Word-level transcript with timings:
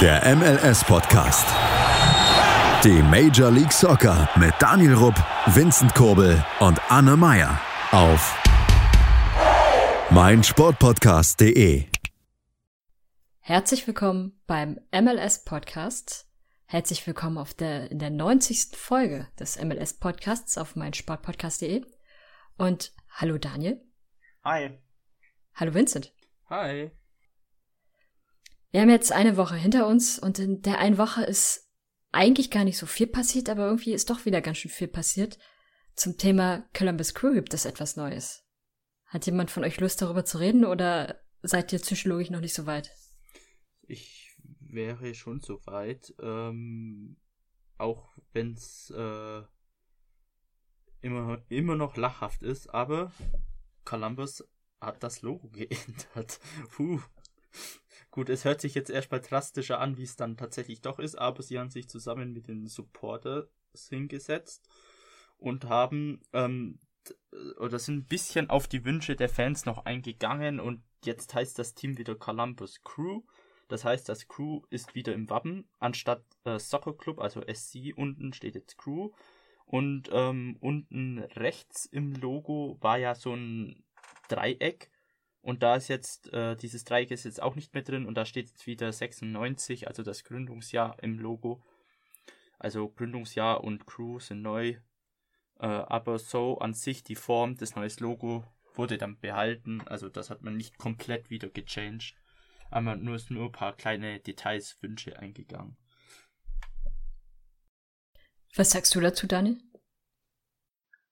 Der 0.00 0.36
MLS-Podcast. 0.36 1.44
Die 2.84 3.02
Major 3.02 3.50
League 3.50 3.72
Soccer 3.72 4.28
mit 4.38 4.54
Daniel 4.60 4.94
Rupp, 4.94 5.16
Vincent 5.46 5.92
Kurbel 5.92 6.44
und 6.60 6.80
Anne 6.88 7.16
Meyer 7.16 7.60
auf 7.90 8.40
meinsportpodcast.de. 10.10 11.86
Herzlich 13.40 13.88
willkommen 13.88 14.40
beim 14.46 14.78
MLS-Podcast. 14.92 16.28
Herzlich 16.66 17.04
willkommen 17.04 17.36
auf 17.36 17.52
der, 17.54 17.90
in 17.90 17.98
der 17.98 18.10
90. 18.10 18.76
Folge 18.76 19.26
des 19.40 19.60
MLS-Podcasts 19.60 20.58
auf 20.58 20.76
meinsportpodcast.de. 20.76 21.84
Und 22.56 22.92
hallo 23.10 23.36
Daniel. 23.36 23.84
Hi. 24.44 24.78
Hallo 25.56 25.74
Vincent. 25.74 26.12
Hi. 26.48 26.92
Wir 28.70 28.82
haben 28.82 28.90
jetzt 28.90 29.12
eine 29.12 29.36
Woche 29.36 29.56
hinter 29.56 29.86
uns 29.86 30.18
und 30.18 30.38
in 30.38 30.60
der 30.60 30.78
einen 30.78 30.98
Woche 30.98 31.22
ist 31.22 31.70
eigentlich 32.12 32.50
gar 32.50 32.64
nicht 32.64 32.78
so 32.78 32.86
viel 32.86 33.06
passiert, 33.06 33.48
aber 33.48 33.66
irgendwie 33.66 33.92
ist 33.92 34.10
doch 34.10 34.24
wieder 34.26 34.40
ganz 34.40 34.58
schön 34.58 34.70
viel 34.70 34.88
passiert. 34.88 35.38
Zum 35.94 36.16
Thema 36.16 36.68
Columbus 36.74 37.14
Crew 37.14 37.32
gibt 37.32 37.54
es 37.54 37.64
etwas 37.64 37.96
Neues. 37.96 38.44
Hat 39.06 39.26
jemand 39.26 39.50
von 39.50 39.64
euch 39.64 39.80
Lust 39.80 40.02
darüber 40.02 40.24
zu 40.24 40.38
reden 40.38 40.64
oder 40.64 41.20
seid 41.42 41.72
ihr 41.72 41.78
psychologisch 41.78 42.30
noch 42.30 42.40
nicht 42.40 42.54
so 42.54 42.66
weit? 42.66 42.94
Ich 43.82 44.36
wäre 44.60 45.14
schon 45.14 45.40
so 45.40 45.64
weit, 45.64 46.14
ähm, 46.20 47.16
auch 47.78 48.10
wenn 48.32 48.52
es 48.52 48.92
äh, 48.94 49.42
immer, 51.00 51.42
immer 51.48 51.74
noch 51.74 51.96
lachhaft 51.96 52.42
ist, 52.42 52.68
aber 52.68 53.12
Columbus 53.84 54.46
hat 54.78 55.02
das 55.02 55.22
Logo 55.22 55.48
geändert. 55.52 56.38
Puh. 56.70 57.00
Gut, 58.10 58.30
es 58.30 58.44
hört 58.44 58.60
sich 58.60 58.74
jetzt 58.74 58.90
erstmal 58.90 59.20
drastischer 59.20 59.80
an, 59.80 59.98
wie 59.98 60.02
es 60.02 60.16
dann 60.16 60.36
tatsächlich 60.36 60.80
doch 60.80 60.98
ist, 60.98 61.16
aber 61.16 61.42
sie 61.42 61.58
haben 61.58 61.70
sich 61.70 61.88
zusammen 61.88 62.32
mit 62.32 62.48
den 62.48 62.66
Supporters 62.66 63.48
hingesetzt 63.88 64.68
und 65.36 65.66
haben 65.66 66.20
ähm, 66.32 66.78
oder 67.58 67.78
sind 67.78 67.96
ein 67.96 68.06
bisschen 68.06 68.50
auf 68.50 68.66
die 68.66 68.84
Wünsche 68.84 69.16
der 69.16 69.28
Fans 69.28 69.66
noch 69.66 69.84
eingegangen 69.84 70.60
und 70.60 70.82
jetzt 71.04 71.34
heißt 71.34 71.58
das 71.58 71.74
Team 71.74 71.98
wieder 71.98 72.14
Columbus 72.14 72.82
Crew. 72.82 73.22
Das 73.68 73.84
heißt, 73.84 74.08
das 74.08 74.28
Crew 74.28 74.62
ist 74.70 74.94
wieder 74.94 75.12
im 75.12 75.28
Wappen, 75.28 75.68
anstatt 75.78 76.24
äh, 76.44 76.58
Soccer 76.58 76.96
Club, 76.96 77.20
also 77.20 77.42
SC, 77.42 77.92
unten 77.94 78.32
steht 78.32 78.54
jetzt 78.54 78.78
Crew. 78.78 79.10
Und 79.66 80.08
ähm, 80.12 80.56
unten 80.60 81.18
rechts 81.18 81.84
im 81.84 82.14
Logo 82.14 82.78
war 82.80 82.96
ja 82.96 83.14
so 83.14 83.34
ein 83.34 83.84
Dreieck 84.28 84.90
und 85.40 85.62
da 85.62 85.76
ist 85.76 85.88
jetzt, 85.88 86.32
äh, 86.32 86.56
dieses 86.56 86.84
Dreieck 86.84 87.10
ist 87.10 87.24
jetzt 87.24 87.40
auch 87.42 87.54
nicht 87.54 87.74
mehr 87.74 87.82
drin 87.82 88.06
und 88.06 88.14
da 88.14 88.24
steht 88.24 88.48
jetzt 88.48 88.66
wieder 88.66 88.92
96, 88.92 89.86
also 89.88 90.02
das 90.02 90.24
Gründungsjahr 90.24 90.96
im 91.02 91.18
Logo. 91.18 91.62
Also 92.58 92.88
Gründungsjahr 92.88 93.62
und 93.62 93.86
Crew 93.86 94.18
sind 94.18 94.42
neu. 94.42 94.76
Äh, 95.60 95.66
aber 95.66 96.18
so 96.18 96.58
an 96.58 96.74
sich 96.74 97.04
die 97.04 97.14
Form 97.14 97.56
des 97.56 97.76
neuen 97.76 97.92
Logo 97.98 98.44
wurde 98.74 98.98
dann 98.98 99.18
behalten. 99.18 99.80
Also 99.86 100.08
das 100.08 100.30
hat 100.30 100.42
man 100.42 100.56
nicht 100.56 100.76
komplett 100.76 101.30
wieder 101.30 101.48
gechanged. 101.48 102.14
Aber 102.70 102.96
nur 102.96 103.14
ist 103.16 103.30
nur 103.30 103.46
ein 103.46 103.52
paar 103.52 103.76
kleine 103.76 104.20
Details, 104.20 104.76
Wünsche 104.82 105.18
eingegangen. 105.18 105.76
Was 108.54 108.70
sagst 108.70 108.94
du 108.94 109.00
dazu, 109.00 109.26
Daniel? 109.26 109.58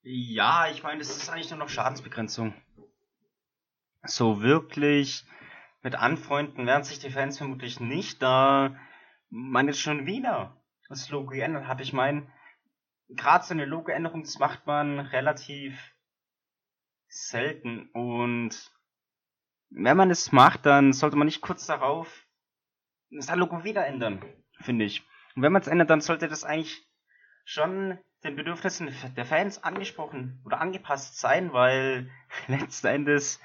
Ja, 0.03 0.69
ich 0.69 0.83
meine, 0.83 0.99
das 0.99 1.15
ist 1.15 1.29
eigentlich 1.29 1.49
nur 1.49 1.59
noch 1.59 1.69
Schadensbegrenzung 1.69 2.53
so 4.09 4.41
wirklich 4.41 5.25
mit 5.83 5.95
anfreunden 5.95 6.65
werden 6.65 6.83
sich 6.83 6.99
die 6.99 7.09
Fans 7.09 7.37
vermutlich 7.37 7.79
nicht, 7.79 8.21
da 8.21 8.75
man 9.29 9.67
jetzt 9.67 9.81
schon 9.81 10.05
wieder 10.05 10.61
das 10.89 11.09
Logo 11.09 11.31
geändert 11.31 11.67
hat. 11.67 11.81
Ich 11.81 11.93
meine, 11.93 12.27
gerade 13.09 13.43
so 13.43 13.53
eine 13.53 13.65
Logoänderung, 13.65 14.23
das 14.23 14.39
macht 14.39 14.65
man 14.65 14.99
relativ 14.99 15.93
selten 17.07 17.89
und 17.93 18.71
wenn 19.69 19.97
man 19.97 20.11
es 20.11 20.31
macht, 20.31 20.65
dann 20.65 20.93
sollte 20.93 21.17
man 21.17 21.25
nicht 21.25 21.41
kurz 21.41 21.65
darauf 21.65 22.25
das 23.09 23.33
Logo 23.35 23.63
wieder 23.63 23.85
ändern, 23.85 24.23
finde 24.59 24.85
ich. 24.85 25.05
Und 25.35 25.43
wenn 25.43 25.51
man 25.51 25.61
es 25.61 25.67
ändert, 25.67 25.89
dann 25.89 26.01
sollte 26.01 26.27
das 26.27 26.43
eigentlich 26.43 26.85
schon 27.45 27.97
den 28.23 28.35
Bedürfnissen 28.35 28.93
der 29.15 29.25
Fans 29.25 29.63
angesprochen 29.63 30.41
oder 30.45 30.59
angepasst 30.59 31.19
sein, 31.19 31.53
weil 31.53 32.09
letzten 32.47 32.87
Endes 32.87 33.39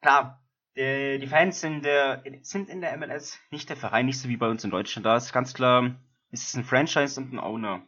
klar, 0.00 0.42
die, 0.76 1.18
die 1.20 1.26
Fans 1.26 1.60
sind, 1.60 1.84
der, 1.84 2.22
sind 2.42 2.68
in 2.68 2.80
der 2.80 2.96
MLS 2.96 3.38
nicht 3.50 3.68
der 3.68 3.76
Verein, 3.76 4.06
nicht 4.06 4.20
so 4.20 4.28
wie 4.28 4.36
bei 4.36 4.48
uns 4.48 4.64
in 4.64 4.70
Deutschland. 4.70 5.06
Da 5.06 5.16
ist 5.16 5.32
ganz 5.32 5.54
klar, 5.54 5.96
es 6.30 6.44
ist 6.44 6.56
ein 6.56 6.64
Franchise 6.64 7.20
und 7.20 7.32
ein 7.32 7.38
Owner. 7.38 7.82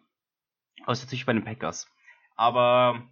Außer 0.87 1.05
natürlich 1.05 1.27
bei 1.27 1.33
den 1.33 1.45
Packers. 1.45 1.89
Aber 2.35 3.03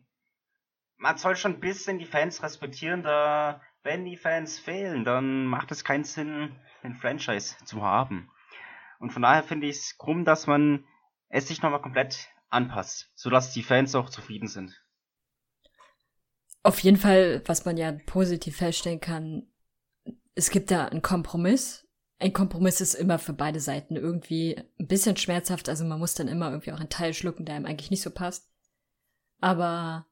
man 0.96 1.16
soll 1.18 1.36
schon 1.36 1.54
ein 1.54 1.60
bisschen 1.60 1.98
die 1.98 2.06
Fans 2.06 2.42
respektieren, 2.42 3.02
da 3.02 3.60
wenn 3.82 4.04
die 4.04 4.16
Fans 4.16 4.58
fehlen, 4.58 5.04
dann 5.04 5.46
macht 5.46 5.72
es 5.72 5.84
keinen 5.84 6.04
Sinn, 6.04 6.54
ein 6.82 6.94
Franchise 6.94 7.56
zu 7.64 7.82
haben. 7.82 8.30
Und 8.98 9.12
von 9.12 9.22
daher 9.22 9.42
finde 9.42 9.66
ich 9.66 9.76
es 9.76 9.98
krumm, 9.98 10.24
dass 10.24 10.46
man 10.46 10.84
es 11.28 11.48
sich 11.48 11.62
nochmal 11.62 11.80
komplett 11.80 12.28
anpasst, 12.50 13.10
sodass 13.14 13.52
die 13.52 13.62
Fans 13.62 13.94
auch 13.94 14.10
zufrieden 14.10 14.48
sind. 14.48 14.82
Auf 16.62 16.80
jeden 16.80 16.96
Fall, 16.96 17.42
was 17.46 17.64
man 17.64 17.76
ja 17.76 17.92
positiv 18.06 18.56
feststellen 18.56 19.00
kann, 19.00 19.46
es 20.34 20.50
gibt 20.50 20.70
da 20.70 20.86
einen 20.86 21.02
Kompromiss. 21.02 21.86
Ein 22.18 22.32
Kompromiss 22.32 22.80
ist 22.80 22.94
immer 22.94 23.18
für 23.18 23.32
beide 23.32 23.60
Seiten 23.60 23.96
irgendwie 23.96 24.56
ein 24.78 24.86
bisschen 24.86 25.16
schmerzhaft, 25.16 25.68
also 25.68 25.84
man 25.84 25.98
muss 25.98 26.14
dann 26.14 26.28
immer 26.28 26.50
irgendwie 26.50 26.72
auch 26.72 26.80
einen 26.80 26.90
Teil 26.90 27.14
schlucken, 27.14 27.46
der 27.46 27.56
einem 27.56 27.66
eigentlich 27.66 27.90
nicht 27.90 28.02
so 28.02 28.10
passt. 28.10 28.50
Aber 29.40 30.06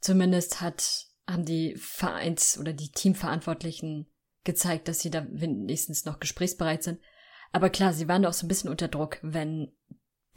zumindest 0.00 0.60
hat, 0.60 1.06
haben 1.28 1.44
die 1.44 1.74
Vereins- 1.76 2.56
oder 2.58 2.72
die 2.72 2.92
Teamverantwortlichen 2.92 4.06
gezeigt, 4.44 4.86
dass 4.86 5.00
sie 5.00 5.10
da 5.10 5.26
wenigstens 5.28 6.04
noch 6.04 6.20
gesprächsbereit 6.20 6.84
sind. 6.84 7.00
Aber 7.50 7.70
klar, 7.70 7.92
sie 7.92 8.06
waren 8.06 8.24
auch 8.26 8.32
so 8.32 8.46
ein 8.46 8.48
bisschen 8.48 8.70
unter 8.70 8.88
Druck, 8.88 9.18
wenn 9.22 9.72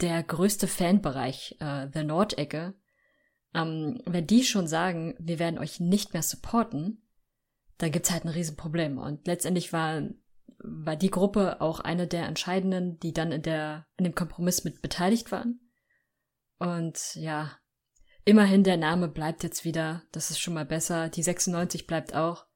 der 0.00 0.22
größte 0.22 0.66
Fanbereich, 0.66 1.56
äh, 1.60 1.88
der 1.88 2.04
Nordecke, 2.04 2.74
ähm, 3.54 4.00
wenn 4.06 4.26
die 4.26 4.44
schon 4.44 4.66
sagen, 4.66 5.14
wir 5.18 5.38
werden 5.38 5.58
euch 5.58 5.80
nicht 5.80 6.12
mehr 6.12 6.22
supporten, 6.22 7.02
da 7.78 7.88
gibt's 7.88 8.10
halt 8.10 8.24
ein 8.24 8.30
Riesenproblem. 8.30 8.98
Und 8.98 9.26
letztendlich 9.26 9.72
war, 9.72 10.02
war 10.58 10.96
die 10.96 11.10
Gruppe 11.10 11.60
auch 11.60 11.80
eine 11.80 12.06
der 12.06 12.26
entscheidenden, 12.26 12.98
die 12.98 13.12
dann 13.12 13.32
in 13.32 13.42
der, 13.42 13.86
in 13.96 14.04
dem 14.04 14.14
Kompromiss 14.14 14.64
mit 14.64 14.82
beteiligt 14.82 15.32
waren. 15.32 15.60
Und 16.58 17.14
ja, 17.14 17.56
immerhin 18.24 18.64
der 18.64 18.76
Name 18.76 19.08
bleibt 19.08 19.44
jetzt 19.44 19.64
wieder. 19.64 20.02
Das 20.12 20.30
ist 20.30 20.40
schon 20.40 20.54
mal 20.54 20.66
besser. 20.66 21.08
Die 21.08 21.22
96 21.22 21.86
bleibt 21.86 22.14
auch. 22.14 22.46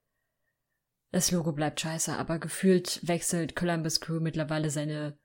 Das 1.13 1.31
Logo 1.31 1.53
bleibt 1.53 1.81
scheiße, 1.81 2.17
aber 2.17 2.39
gefühlt 2.39 3.07
wechselt 3.07 3.55
Columbus 3.55 4.01
Crew 4.01 4.19
mittlerweile 4.19 4.71
seine 4.71 5.19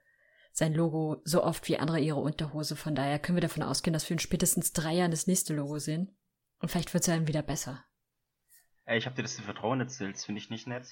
sein 0.58 0.74
Logo 0.74 1.22
so 1.24 1.44
oft 1.44 1.68
wie 1.68 1.78
andere 1.78 2.00
ihre 2.00 2.20
Unterhose. 2.20 2.76
Von 2.76 2.96
daher 2.96 3.20
können 3.20 3.36
wir 3.36 3.44
davon 3.44 3.62
ausgehen, 3.62 3.94
dass 3.94 4.10
wir 4.10 4.16
in 4.16 4.20
spätestens 4.20 4.74
drei 4.74 4.94
Jahren 4.94 5.12
das 5.12 5.28
nächste 5.28 5.54
Logo 5.54 5.78
sehen. 5.78 6.18
Und 6.58 6.70
vielleicht 6.70 6.96
wird 6.96 7.04
es 7.04 7.14
dann 7.14 7.28
wieder 7.28 7.44
besser. 7.44 7.86
Ey, 8.86 8.98
ich 8.98 9.06
hab 9.06 9.14
dir 9.14 9.22
das 9.22 9.38
im 9.38 9.44
Vertrauen 9.44 9.82
erzählt, 9.82 10.16
das 10.16 10.26
finde 10.26 10.42
ich 10.42 10.50
nicht 10.50 10.66
nett. 10.66 10.88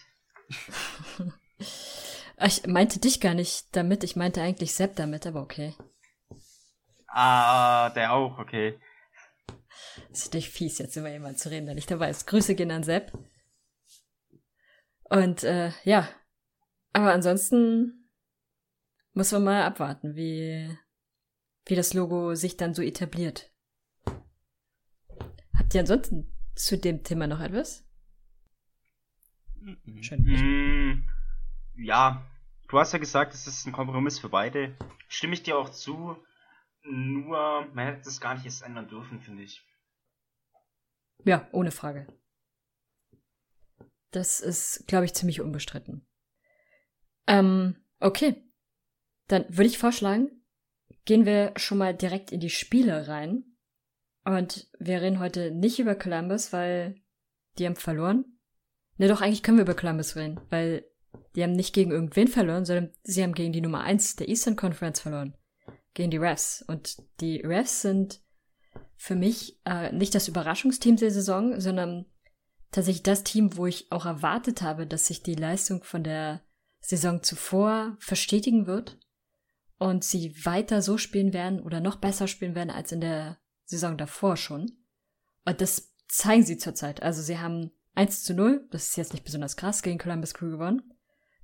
ich 2.45 2.67
meinte 2.67 2.99
dich 2.99 3.19
gar 3.19 3.33
nicht 3.33 3.75
damit, 3.75 4.03
ich 4.03 4.15
meinte 4.15 4.39
eigentlich 4.39 4.75
Sepp 4.75 4.97
damit, 4.97 5.25
aber 5.25 5.41
okay. 5.41 5.73
Ah, 7.07 7.89
der 7.89 8.13
auch, 8.13 8.37
okay. 8.37 8.79
Das 10.09 10.19
ist 10.19 10.25
natürlich 10.25 10.51
fies, 10.51 10.77
jetzt 10.77 10.95
über 10.95 11.09
jemanden 11.09 11.39
zu 11.39 11.49
reden, 11.49 11.65
der 11.65 11.73
nicht 11.73 11.89
dabei 11.89 12.11
ist. 12.11 12.27
Grüße 12.27 12.53
gehen 12.53 12.69
an 12.69 12.83
Sepp. 12.83 13.17
Und 15.05 15.43
äh, 15.43 15.71
ja, 15.85 16.07
aber 16.93 17.13
ansonsten 17.13 18.04
muss 19.15 19.31
man 19.31 19.45
mal 19.45 19.63
abwarten, 19.63 20.15
wie, 20.15 20.77
wie 21.65 21.75
das 21.75 21.93
Logo 21.93 22.35
sich 22.35 22.57
dann 22.57 22.73
so 22.73 22.81
etabliert. 22.81 23.51
Habt 25.57 25.73
ihr 25.73 25.79
ansonsten 25.79 26.31
zu 26.53 26.77
dem 26.77 27.03
Thema 27.03 27.25
noch 27.25 27.39
etwas? 27.39 27.87
Mhm. 29.55 30.03
Schön. 30.03 30.21
Mm, 30.21 31.07
ja, 31.77 32.29
du 32.67 32.77
hast 32.77 32.91
ja 32.91 32.99
gesagt, 32.99 33.33
es 33.33 33.47
ist 33.47 33.65
ein 33.65 33.71
Kompromiss 33.71 34.19
für 34.19 34.29
beide. 34.29 34.77
Stimme 35.07 35.33
ich 35.33 35.43
dir 35.43 35.57
auch 35.57 35.69
zu. 35.69 36.17
Nur, 36.83 37.65
man 37.73 37.87
hätte 37.87 38.03
das 38.03 38.21
gar 38.21 38.35
nicht 38.35 38.45
erst 38.45 38.63
ändern 38.63 38.89
dürfen, 38.89 39.21
finde 39.21 39.43
ich. 39.43 39.65
Ja, 41.23 41.47
ohne 41.51 41.71
Frage. 41.71 42.05
Das 44.11 44.39
ist, 44.41 44.85
glaube 44.87 45.05
ich, 45.05 45.13
ziemlich 45.13 45.41
unbestritten. 45.41 46.05
Ähm, 47.27 47.77
okay. 47.99 48.44
Dann 49.27 49.45
würde 49.49 49.67
ich 49.67 49.77
vorschlagen, 49.77 50.29
gehen 51.05 51.25
wir 51.25 51.53
schon 51.55 51.77
mal 51.77 51.95
direkt 51.95 52.31
in 52.31 52.39
die 52.39 52.49
Spiele 52.49 53.07
rein. 53.07 53.43
Und 54.23 54.67
wir 54.79 55.01
reden 55.01 55.19
heute 55.19 55.51
nicht 55.51 55.79
über 55.79 55.95
Columbus, 55.95 56.51
weil 56.51 56.95
die 57.57 57.65
haben 57.65 57.75
verloren. 57.75 58.25
Ne, 58.97 59.07
doch, 59.07 59.21
eigentlich 59.21 59.43
können 59.43 59.57
wir 59.57 59.63
über 59.63 59.75
Columbus 59.75 60.15
reden, 60.15 60.39
weil 60.49 60.85
Die 61.35 61.43
haben 61.43 61.53
nicht 61.53 61.73
gegen 61.73 61.91
irgendwen 61.91 62.27
verloren, 62.27 62.65
sondern 62.65 62.91
sie 63.03 63.23
haben 63.23 63.33
gegen 63.33 63.53
die 63.53 63.61
Nummer 63.61 63.81
1 63.81 64.17
der 64.17 64.29
Eastern 64.29 64.55
Conference 64.55 65.01
verloren. 65.01 65.35
Gegen 65.93 66.11
die 66.11 66.17
Refs. 66.17 66.63
Und 66.67 66.97
die 67.21 67.41
Refs 67.41 67.81
sind 67.81 68.21
für 68.97 69.15
mich 69.15 69.59
äh, 69.65 69.91
nicht 69.91 70.15
das 70.15 70.27
Überraschungsteam 70.27 70.95
der 70.95 71.11
Saison, 71.11 71.59
sondern 71.59 72.05
tatsächlich 72.71 73.03
das 73.03 73.23
Team, 73.23 73.55
wo 73.57 73.65
ich 73.65 73.91
auch 73.91 74.05
erwartet 74.05 74.61
habe, 74.61 74.87
dass 74.87 75.07
sich 75.07 75.23
die 75.23 75.35
Leistung 75.35 75.83
von 75.83 76.03
der 76.03 76.41
Saison 76.79 77.23
zuvor 77.23 77.95
verstetigen 77.99 78.67
wird 78.67 78.97
und 79.77 80.03
sie 80.03 80.45
weiter 80.45 80.81
so 80.81 80.97
spielen 80.97 81.33
werden 81.33 81.59
oder 81.59 81.79
noch 81.79 81.97
besser 81.97 82.27
spielen 82.27 82.55
werden 82.55 82.69
als 82.69 82.91
in 82.91 83.01
der 83.01 83.37
Saison 83.65 83.97
davor 83.97 84.37
schon. 84.37 84.71
Und 85.45 85.61
das 85.61 85.93
zeigen 86.07 86.43
sie 86.43 86.57
zurzeit. 86.57 87.03
Also 87.03 87.21
sie 87.21 87.39
haben 87.39 87.71
1 87.95 88.23
zu 88.23 88.33
0, 88.33 88.67
das 88.71 88.89
ist 88.89 88.97
jetzt 88.97 89.13
nicht 89.13 89.25
besonders 89.25 89.57
krass, 89.57 89.81
gegen 89.81 89.97
Columbus 89.97 90.33
Crew 90.33 90.51
gewonnen. 90.51 90.93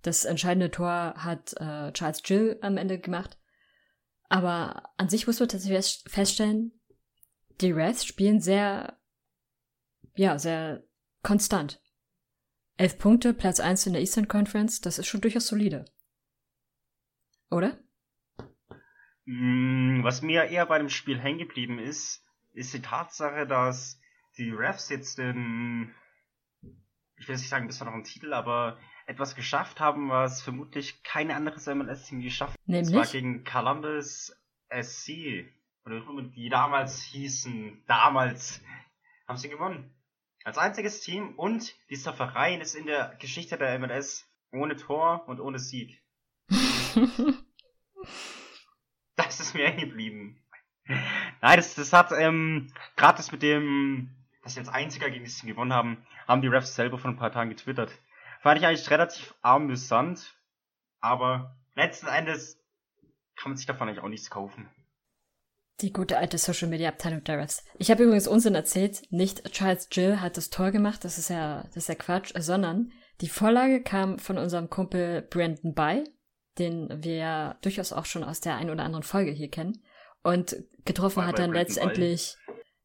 Das 0.02 0.26
entscheidende 0.26 0.72
Tor 0.72 1.14
hat 1.18 1.54
äh, 1.58 1.92
Charles 1.94 2.24
Gill 2.24 2.58
am 2.62 2.78
Ende 2.78 3.00
gemacht. 3.00 3.38
Aber 4.30 4.90
an 4.98 5.10
sich 5.10 5.28
muss 5.28 5.40
man 5.40 5.50
tatsächlich 5.50 6.04
feststellen, 6.08 6.72
die 7.60 7.72
Reds 7.72 8.06
spielen 8.06 8.40
sehr, 8.40 8.98
ja, 10.16 10.40
sehr 10.40 10.84
konstant. 11.22 11.82
Elf 12.78 12.98
Punkte, 12.98 13.34
Platz 13.34 13.60
1 13.60 13.86
in 13.88 13.94
der 13.94 14.02
Eastern 14.02 14.28
Conference, 14.28 14.82
das 14.82 14.98
ist 14.98 15.08
schon 15.08 15.22
durchaus 15.22 15.48
solide. 15.48 15.86
Oder? 17.52 17.78
Mm, 19.32 20.04
was 20.04 20.22
mir 20.22 20.44
eher 20.46 20.66
bei 20.66 20.78
dem 20.78 20.90
Spiel 20.90 21.18
hängen 21.18 21.40
geblieben 21.40 21.80
ist, 21.80 22.22
ist 22.52 22.74
die 22.74 22.82
Tatsache, 22.82 23.48
dass 23.48 23.98
die 24.38 24.52
Refs 24.52 24.90
jetzt 24.90 25.18
den, 25.18 25.96
ich 27.16 27.30
will 27.30 27.38
nicht 27.38 27.48
sagen, 27.48 27.68
das 27.68 27.80
war 27.80 27.88
noch 27.88 27.94
ein 27.94 28.04
Titel, 28.04 28.34
aber 28.34 28.78
etwas 29.06 29.36
geschafft 29.36 29.80
haben, 29.80 30.10
was 30.10 30.42
vermutlich 30.42 31.02
keine 31.04 31.36
anderes 31.36 31.66
MLS-Team 31.66 32.22
geschafft 32.22 32.56
hat. 32.56 32.68
Nämlich? 32.68 32.94
Und 32.94 33.06
zwar 33.06 33.14
gegen 33.14 33.46
Columbus 33.46 34.36
SC. 34.70 35.46
Oder 35.86 36.04
die 36.24 36.50
damals 36.50 37.02
hießen, 37.02 37.86
damals 37.88 38.62
haben 39.30 39.38
sie 39.38 39.50
gewonnen. 39.50 39.94
Als 40.44 40.58
einziges 40.58 41.00
Team 41.00 41.36
und 41.40 41.74
dieser 41.90 42.14
Verein 42.14 42.60
ist 42.60 42.76
in 42.76 42.86
der 42.86 43.16
Geschichte 43.20 43.58
der 43.58 43.80
MLS 43.80 44.28
ohne 44.52 44.76
Tor 44.76 45.26
und 45.28 45.40
ohne 45.40 45.58
Sieg. 45.58 46.04
ist 49.52 49.56
mir 49.56 49.68
hängen 49.68 49.90
geblieben. 49.90 50.38
Nein, 51.42 51.58
das, 51.58 51.76
das 51.76 51.94
hat, 51.94 52.12
ähm, 52.12 52.72
gerade 52.96 53.18
das 53.18 53.32
mit 53.32 53.42
dem, 53.42 54.10
dass 54.44 54.54
sie 54.54 54.60
als 54.60 54.70
einziger 54.70 55.10
gegen 55.10 55.26
das 55.26 55.38
Team 55.38 55.50
gewonnen 55.50 55.74
haben, 55.74 56.06
haben 56.28 56.42
die 56.42 56.48
Refs 56.48 56.76
selber 56.76 56.98
vor 56.98 57.12
ein 57.12 57.18
paar 57.18 57.32
Tagen 57.32 57.50
getwittert. 57.50 57.92
Fand 58.42 58.60
ich 58.60 58.66
eigentlich 58.66 58.90
relativ 58.90 59.36
amüsant, 59.42 60.36
aber 61.00 61.56
letzten 61.76 62.08
Endes 62.08 62.58
kann 63.36 63.52
man 63.52 63.58
sich 63.58 63.66
davon 63.66 63.88
eigentlich 63.88 64.04
auch 64.04 64.10
nichts 64.10 64.30
kaufen. 64.30 64.70
Die 65.82 65.94
gute 65.94 66.18
alte 66.18 66.38
Social 66.38 66.68
Media 66.68 66.90
Abteilung 66.90 67.24
der 67.24 67.40
Refs. 67.40 67.66
Ich 67.78 67.90
habe 67.90 68.04
übrigens 68.04 68.28
Unsinn 68.28 68.56
erzählt. 68.56 69.02
Nicht 69.10 69.52
Charles 69.52 69.90
Jill 69.92 70.22
hat 70.22 70.38
das 70.38 70.50
Tor 70.50 70.72
gemacht, 70.72 71.04
das 71.04 71.18
ist 71.18 71.30
ja, 71.30 71.64
das 71.64 71.78
ist 71.78 71.90
ja 71.90 71.96
Quatsch, 71.96 72.34
sondern 72.38 72.92
die 73.22 73.30
Vorlage 73.30 73.82
kam 73.82 74.20
von 74.20 74.38
unserem 74.38 74.70
Kumpel 74.70 75.22
Brandon 75.24 75.74
By, 75.74 76.04
den 76.58 77.04
wir 77.04 77.16
ja 77.16 77.54
durchaus 77.62 77.94
auch 77.94 78.06
schon 78.06 78.24
aus 78.24 78.42
der 78.42 78.56
ein 78.56 78.70
oder 78.70 78.84
anderen 78.84 79.04
Folge 79.04 79.32
hier 79.32 79.50
kennen. 79.50 79.84
Und 80.24 80.56
getroffen 80.86 81.26
hat 81.26 81.40
dann 81.40 81.52
letztendlich 81.52 82.38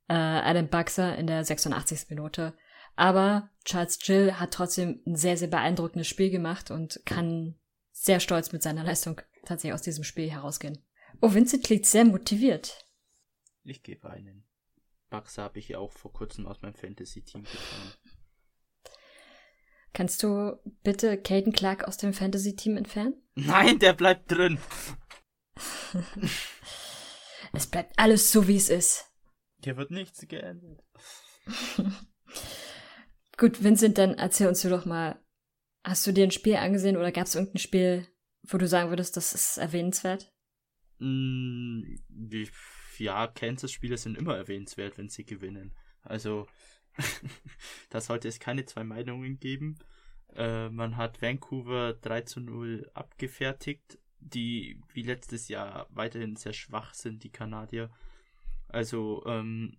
äh, 0.09 0.15
Adam 0.15 0.69
Buxer 0.69 1.17
in 1.17 1.27
der 1.27 1.45
86. 1.45 2.09
Minute. 2.11 2.55
Aber 2.95 3.51
Charles 3.65 3.99
Jill 4.03 4.35
hat 4.35 4.53
trotzdem 4.53 5.03
ein 5.07 5.17
sehr, 5.17 5.37
sehr 5.37 5.49
beeindruckendes 5.49 6.09
Spiel 6.09 6.31
gemacht 6.31 6.71
und 6.71 7.01
kann 7.05 7.57
sehr 7.93 8.21
stolz 8.21 8.53
mit 8.53 8.63
seiner 8.63 8.85
Leistung 8.85 9.21
tatsächlich 9.45 9.75
aus 9.75 9.83
diesem 9.83 10.05
Spiel 10.05 10.31
herausgehen. 10.31 10.79
Oh, 11.21 11.33
Vincent 11.33 11.65
klingt 11.65 11.87
sehr 11.87 12.05
motiviert. 12.05 12.87
Ich 13.65 13.83
gebe 13.83 14.09
einen. 14.09 14.45
Buxer 15.11 15.43
habe 15.43 15.59
ich 15.59 15.69
ja 15.69 15.79
auch 15.79 15.93
vor 15.93 16.13
kurzem 16.13 16.47
aus 16.47 16.63
meinem 16.63 16.75
Fantasy-Team 16.75 17.43
gefahren. 17.43 17.93
Kannst 19.97 20.23
du 20.23 20.61
bitte 20.83 21.17
Caden 21.17 21.55
Clark 21.55 21.85
aus 21.85 21.97
dem 21.97 22.13
Fantasy-Team 22.13 22.77
entfernen? 22.77 23.15
Nein, 23.35 23.79
der 23.79 23.95
bleibt 23.95 24.31
drin. 24.31 24.59
es 27.55 27.67
bleibt 27.67 27.99
alles 27.99 28.31
so, 28.31 28.47
wie 28.47 28.57
es 28.57 28.69
ist. 28.69 29.11
Hier 29.65 29.79
wird 29.79 29.91
nichts 29.91 30.21
geändert. 30.29 30.85
Gut, 33.39 33.65
Vincent, 33.65 33.97
dann 33.97 34.13
erzähl 34.19 34.49
uns 34.49 34.61
doch 34.61 34.85
mal, 34.85 35.19
hast 35.83 36.07
du 36.07 36.13
dir 36.13 36.25
ein 36.25 36.31
Spiel 36.31 36.57
angesehen 36.57 36.99
oder 36.99 37.11
gab 37.11 37.25
es 37.25 37.35
irgendein 37.35 37.61
Spiel, 37.61 38.07
wo 38.43 38.59
du 38.59 38.69
sagen 38.69 38.91
würdest, 38.91 39.17
das 39.17 39.33
ist 39.33 39.57
erwähnenswert? 39.57 40.31
Mm, 40.99 41.97
ja, 42.99 43.29
Kansas-Spiele 43.29 43.97
sind 43.97 44.19
immer 44.19 44.37
erwähnenswert, 44.37 44.99
wenn 44.99 45.09
sie 45.09 45.25
gewinnen. 45.25 45.75
Also, 46.03 46.47
da 47.89 48.01
sollte 48.01 48.29
es 48.29 48.41
keine 48.41 48.65
zwei 48.65 48.85
Meinungen 48.85 49.39
geben. 49.39 49.79
Äh, 50.35 50.69
man 50.69 50.97
hat 50.97 51.23
Vancouver 51.23 51.95
3 51.95 52.23
zu 52.23 52.41
0 52.41 52.91
abgefertigt, 52.95 53.99
die 54.19 54.81
wie 54.93 55.03
letztes 55.03 55.49
Jahr 55.49 55.87
weiterhin 55.91 56.37
sehr 56.37 56.53
schwach 56.53 56.95
sind, 56.95 57.23
die 57.25 57.31
Kanadier. 57.31 57.91
Also, 58.69 59.25
ähm, 59.27 59.79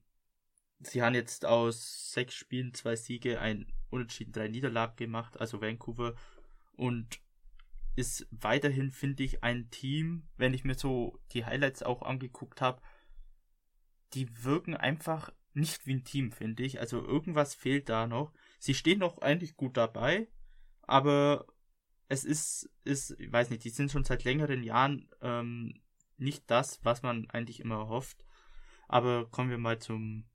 sie 0.80 1.02
haben 1.02 1.16
jetzt 1.16 1.46
aus 1.46 2.12
sechs 2.12 2.36
Spielen 2.36 2.74
zwei 2.74 2.96
Siege, 2.96 3.40
ein 3.40 3.72
Unentschieden, 3.90 4.32
drei 4.32 4.48
Niederlagen 4.48 4.96
gemacht, 4.96 5.40
also 5.40 5.62
Vancouver. 5.62 6.16
Und 6.74 7.20
ist 7.96 8.28
weiterhin, 8.30 8.92
finde 8.92 9.24
ich, 9.24 9.44
ein 9.44 9.70
Team, 9.72 10.28
wenn 10.38 10.54
ich 10.54 10.64
mir 10.64 10.76
so 10.76 11.20
die 11.32 11.46
Highlights 11.46 11.82
auch 11.82 12.04
angeguckt 12.04 12.62
habe, 12.62 12.82
die 14.14 14.44
wirken 14.44 14.76
einfach 14.78 15.32
nicht 15.58 15.86
wie 15.88 15.96
ein 15.96 16.04
Team, 16.04 16.32
finde 16.32 16.64
ich. 16.64 16.80
Also 16.80 17.04
irgendwas 17.04 17.56
fehlt 17.56 17.90
da 17.90 18.08
noch. 18.08 18.32
Sie 18.60 18.74
stehen 18.74 19.00
noch 19.00 19.18
eigentlich 19.20 19.58
gut 19.58 19.76
dabei, 19.76 20.28
aber 20.84 21.48
es 22.08 22.24
ist, 22.24 22.70
ist, 22.84 23.20
ich 23.20 23.32
weiß 23.32 23.50
nicht, 23.50 23.64
die 23.64 23.70
sind 23.70 23.92
schon 23.92 24.04
seit 24.04 24.24
längeren 24.24 24.64
Jahren 24.64 25.10
ähm, 25.22 25.82
nicht 26.18 26.44
das, 26.48 26.80
was 26.84 27.04
man 27.04 27.30
eigentlich 27.32 27.60
immer 27.60 27.90
hofft. 27.90 28.24
Aber 28.88 29.30
kommen 29.30 29.50
wir 29.50 29.58
mal 29.58 29.80
zum, 29.80 30.26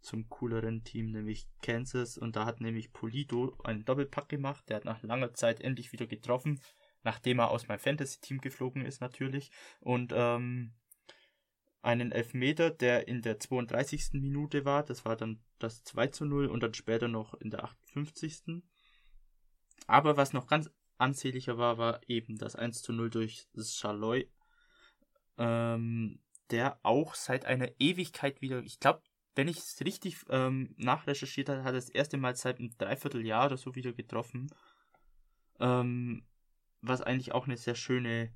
zum 0.00 0.28
cooleren 0.28 0.84
Team, 0.84 1.12
nämlich 1.12 1.48
Kansas. 1.62 2.18
Und 2.18 2.36
da 2.36 2.44
hat 2.44 2.60
nämlich 2.60 2.92
Polido 2.92 3.56
einen 3.64 3.84
Doppelpack 3.84 4.28
gemacht. 4.28 4.68
Der 4.68 4.76
hat 4.76 4.84
nach 4.84 5.02
langer 5.02 5.32
Zeit 5.34 5.60
endlich 5.60 5.92
wieder 5.92 6.06
getroffen, 6.06 6.60
nachdem 7.02 7.38
er 7.38 7.50
aus 7.50 7.68
meinem 7.68 7.78
Fantasy-Team 7.78 8.40
geflogen 8.40 8.84
ist 8.84 9.00
natürlich. 9.00 9.50
Und 9.80 10.12
ähm, 10.14 10.74
einen 11.82 12.12
Elfmeter, 12.12 12.70
der 12.70 13.08
in 13.08 13.22
der 13.22 13.38
32. 13.38 14.14
Minute 14.14 14.64
war. 14.64 14.82
Das 14.82 15.04
war 15.04 15.16
dann 15.16 15.40
das 15.58 15.84
2 15.84 16.08
zu 16.08 16.24
0 16.24 16.46
und 16.46 16.62
dann 16.62 16.74
später 16.74 17.08
noch 17.08 17.34
in 17.34 17.50
der 17.50 17.64
58. 17.64 18.62
Aber 19.86 20.16
was 20.16 20.32
noch 20.32 20.46
ganz 20.46 20.70
ansehnlicher 20.98 21.58
war, 21.58 21.78
war 21.78 22.00
eben 22.08 22.36
das 22.36 22.56
1 22.56 22.82
zu 22.82 22.92
0 22.92 23.10
durch 23.10 23.48
Chaloy, 23.56 24.30
ähm, 25.38 26.20
der 26.50 26.78
auch 26.82 27.14
seit 27.14 27.44
einer 27.44 27.68
Ewigkeit 27.78 28.40
wieder, 28.40 28.62
ich 28.62 28.80
glaube, 28.80 29.02
wenn 29.36 29.48
ich 29.48 29.58
es 29.58 29.80
richtig 29.84 30.16
ähm, 30.30 30.74
nachrecherchiert 30.76 31.48
habe, 31.48 31.60
hat 31.60 31.68
er 31.68 31.74
das 31.74 31.90
erste 31.90 32.16
Mal 32.16 32.34
seit 32.34 32.58
einem 32.58 32.76
Dreivierteljahr 32.76 33.46
oder 33.46 33.56
so 33.56 33.76
wieder 33.76 33.92
getroffen. 33.92 34.50
Ähm, 35.60 36.26
was 36.80 37.02
eigentlich 37.02 37.32
auch 37.32 37.46
eine 37.46 37.56
sehr 37.56 37.76
schöne 37.76 38.32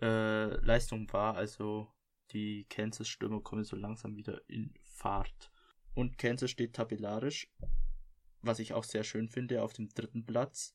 äh, 0.00 0.56
Leistung 0.64 1.12
war. 1.12 1.36
Also 1.36 1.93
die 2.32 2.64
Kansas-Stürmer 2.68 3.40
kommen 3.40 3.64
so 3.64 3.76
langsam 3.76 4.16
wieder 4.16 4.40
in 4.48 4.74
Fahrt. 4.82 5.50
Und 5.94 6.18
Kansas 6.18 6.50
steht 6.50 6.74
tabellarisch, 6.74 7.48
was 8.42 8.58
ich 8.58 8.72
auch 8.72 8.84
sehr 8.84 9.04
schön 9.04 9.28
finde, 9.28 9.62
auf 9.62 9.72
dem 9.72 9.88
dritten 9.88 10.24
Platz. 10.24 10.74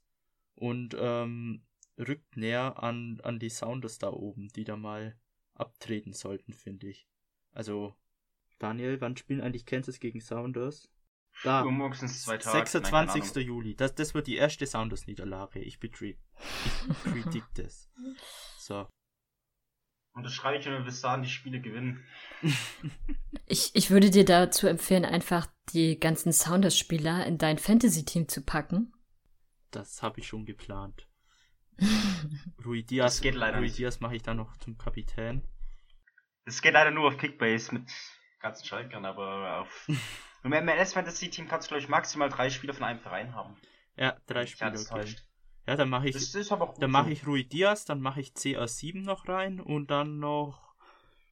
Und 0.56 0.96
ähm, 0.98 1.65
rückt 1.98 2.38
näher 2.38 2.82
an, 2.82 3.20
an 3.24 3.39
die 3.39 3.50
Sounders 3.50 3.98
da 3.98 4.12
oben, 4.12 4.48
die 4.50 4.63
da 4.63 4.77
mal 4.77 5.18
abtreten 5.53 6.13
sollten, 6.13 6.53
finde 6.53 6.88
ich. 6.88 7.08
Also, 7.51 7.96
Daniel, 8.60 9.01
wann 9.01 9.18
spielen 9.18 9.41
eigentlich 9.41 9.65
Kansas 9.65 10.00
gegen 10.00 10.22
Sounders? 10.22 10.89
Da. 11.44 11.63
Morgens 11.63 12.24
zwei 12.24 12.38
Tage. 12.38 12.58
26. 12.58 13.36
Nein, 13.36 13.46
Juli. 13.46 13.75
Das, 13.75 13.96
das 13.96 14.13
wird 14.13 14.27
die 14.27 14.36
erste 14.36 14.65
Sounders-Niederlage. 14.65 15.60
Ich, 15.60 15.82
ich 15.82 16.18
predict 17.03 17.58
das. 17.58 17.89
So. 18.58 18.88
Und 20.13 20.24
das 20.24 20.34
schreibe 20.34 20.58
ich, 20.58 20.66
wenn 20.66 20.74
wir 20.74 20.82
bis 20.82 21.01
dahin 21.01 21.24
die 21.24 21.30
Spiele 21.30 21.62
gewinnen. 21.62 22.04
ich, 23.46 23.72
ich 23.74 23.89
würde 23.89 24.10
dir 24.10 24.25
dazu 24.25 24.68
empfehlen, 24.68 25.06
einfach 25.06 25.48
die 25.74 26.00
ganzen 26.00 26.34
Sounders-Spieler 26.34 27.25
in 27.25 27.38
dein 27.38 27.58
Fantasy-Team 27.58 28.28
zu 28.28 28.44
packen. 28.44 28.94
Das 29.72 30.01
habe 30.01 30.20
ich 30.20 30.28
schon 30.28 30.46
geplant. 30.46 31.08
Rui 32.66 32.84
Diaz, 32.84 33.16
das 33.16 33.22
geht 33.22 33.36
leider 33.36 33.60
Rui 33.60 33.70
Diaz 33.70 34.00
mache 34.00 34.16
ich 34.16 34.24
dann 34.24 34.38
noch 34.38 34.58
zum 34.58 34.78
Kapitän. 34.78 35.48
Das 36.46 36.62
geht 36.62 36.74
leider 36.74 36.92
nur 36.92 37.08
auf 37.08 37.18
Kickbase 37.18 37.74
mit 37.74 37.89
ganzen 38.39 38.66
Schalkern, 38.66 39.06
aber 39.06 39.62
auf 39.62 39.88
im 40.44 40.50
MLS 40.50 40.94
Fantasy 40.94 41.30
Team 41.30 41.48
kannst 41.48 41.68
du 41.68 41.70
glaube 41.70 41.84
ich 41.84 41.89
maximal 41.89 42.30
drei 42.30 42.50
Spieler 42.50 42.74
von 42.74 42.84
einem 42.84 43.00
Verein 43.00 43.36
haben. 43.36 43.56
Ja, 43.96 44.18
drei 44.28 44.46
Spieler. 44.46 44.74
Okay. 44.74 45.16
Ja, 45.68 45.75
dann 45.75 45.89
mache 45.89 46.10
ich, 46.10 46.32
dann 46.80 46.89
mache 46.92 47.12
ich 47.12 47.28
Rui 47.28 47.44
Diaz, 47.44 47.86
dann 47.86 48.01
mache 48.01 48.22
ich 48.22 48.30
CR7 48.30 49.04
noch 49.04 49.28
rein 49.28 49.60
und 49.60 49.92
dann 49.92 50.18
noch. 50.20 50.74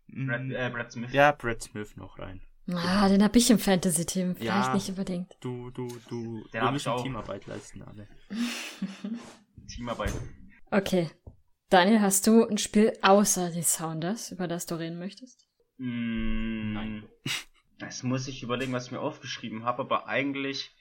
Brad, 0.08 0.44
mm, 0.44 0.52
äh, 0.52 0.70
Brad 0.72 0.92
Smith. 0.92 1.12
ja, 1.12 1.32
Brad 1.32 1.62
Smith 1.64 1.96
noch 1.98 2.20
rein. 2.20 2.42
Ah, 2.72 3.08
den 3.08 3.24
hab 3.24 3.36
ich 3.36 3.50
im 3.50 3.60
Fantasy-Team. 3.60 4.36
Vielleicht 4.36 4.68
Ja. 4.68 4.74
nicht 4.74 4.90
unbedingt. 4.90 5.36
Du, 5.40 5.72
du, 5.72 5.88
du, 6.10 6.44
Den 6.46 6.54
wir 6.54 6.62
hab 6.62 6.68
ich 6.70 6.74
müssen 6.74 6.90
auch. 6.90 7.02
Teamarbeit 7.02 7.46
leisten, 7.48 7.82
alle. 7.82 8.08
Teamarbeit. 9.68 10.14
Okay. 10.72 11.10
Daniel, 11.70 12.02
hast 12.02 12.28
du 12.28 12.46
ein 12.46 12.58
Spiel 12.58 12.94
außer 13.02 13.52
die 13.52 13.64
Sounders, 13.64 14.32
über 14.32 14.48
das 14.48 14.66
du 14.66 14.76
reden 14.76 15.00
möchtest? 15.00 15.48
Mm, 15.78 16.74
Nein. 16.74 17.04
Das 17.80 18.02
muss 18.02 18.28
ich 18.28 18.42
überlegen, 18.42 18.74
was 18.74 18.88
ich 18.88 18.92
mir 18.92 19.00
aufgeschrieben 19.02 19.64
habe, 19.64 19.84
aber 19.84 20.08
eigentlich 20.08 20.76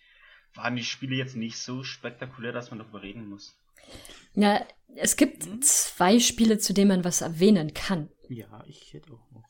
waren 0.56 0.76
die 0.76 0.84
Spiele 0.84 1.16
jetzt 1.16 1.36
nicht 1.36 1.58
so 1.58 1.82
spektakulär, 1.84 2.52
dass 2.52 2.70
man 2.70 2.78
darüber 2.78 3.02
reden 3.02 3.28
muss. 3.28 3.56
Ja, 4.34 4.64
es 4.96 5.16
gibt 5.16 5.44
Hm? 5.44 5.62
zwei 5.62 6.18
Spiele, 6.20 6.58
zu 6.58 6.72
denen 6.74 6.88
man 6.88 7.04
was 7.04 7.20
erwähnen 7.20 7.74
kann. 7.74 8.08
Ja, 8.28 8.64
ich 8.66 8.92
hätte 8.92 9.12
auch 9.12 9.30
noch. 9.32 9.44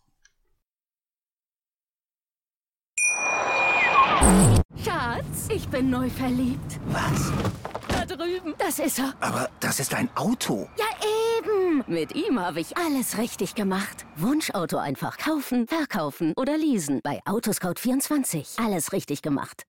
Schatz, 4.84 5.48
ich 5.50 5.68
bin 5.68 5.90
neu 5.90 6.08
verliebt. 6.10 6.78
Was? 6.86 7.32
Da 7.88 8.04
drüben. 8.04 8.54
Das 8.58 8.78
ist 8.78 8.98
er. 8.98 9.14
Aber 9.20 9.48
das 9.60 9.80
ist 9.80 9.94
ein 9.94 10.08
Auto. 10.16 10.68
Ja, 10.78 10.84
eben. 11.38 11.84
Mit 11.86 12.14
ihm 12.14 12.38
habe 12.40 12.60
ich 12.60 12.76
alles 12.76 13.18
richtig 13.18 13.54
gemacht. 13.54 14.04
Wunschauto 14.16 14.76
einfach 14.78 15.18
kaufen, 15.18 15.66
verkaufen 15.68 16.32
oder 16.36 16.56
leasen. 16.58 17.00
Bei 17.02 17.20
Autoscout24. 17.24 18.62
Alles 18.64 18.92
richtig 18.92 19.22
gemacht. 19.22 19.66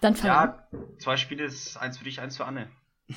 Dann 0.00 0.14
fang 0.14 0.30
an. 0.30 0.48
Ja, 0.48 0.68
zwei 0.98 1.16
Spiele 1.16 1.44
ist 1.44 1.76
eins 1.76 1.98
für 1.98 2.04
dich, 2.04 2.20
eins 2.20 2.36
für 2.36 2.44
Anne. 2.44 2.70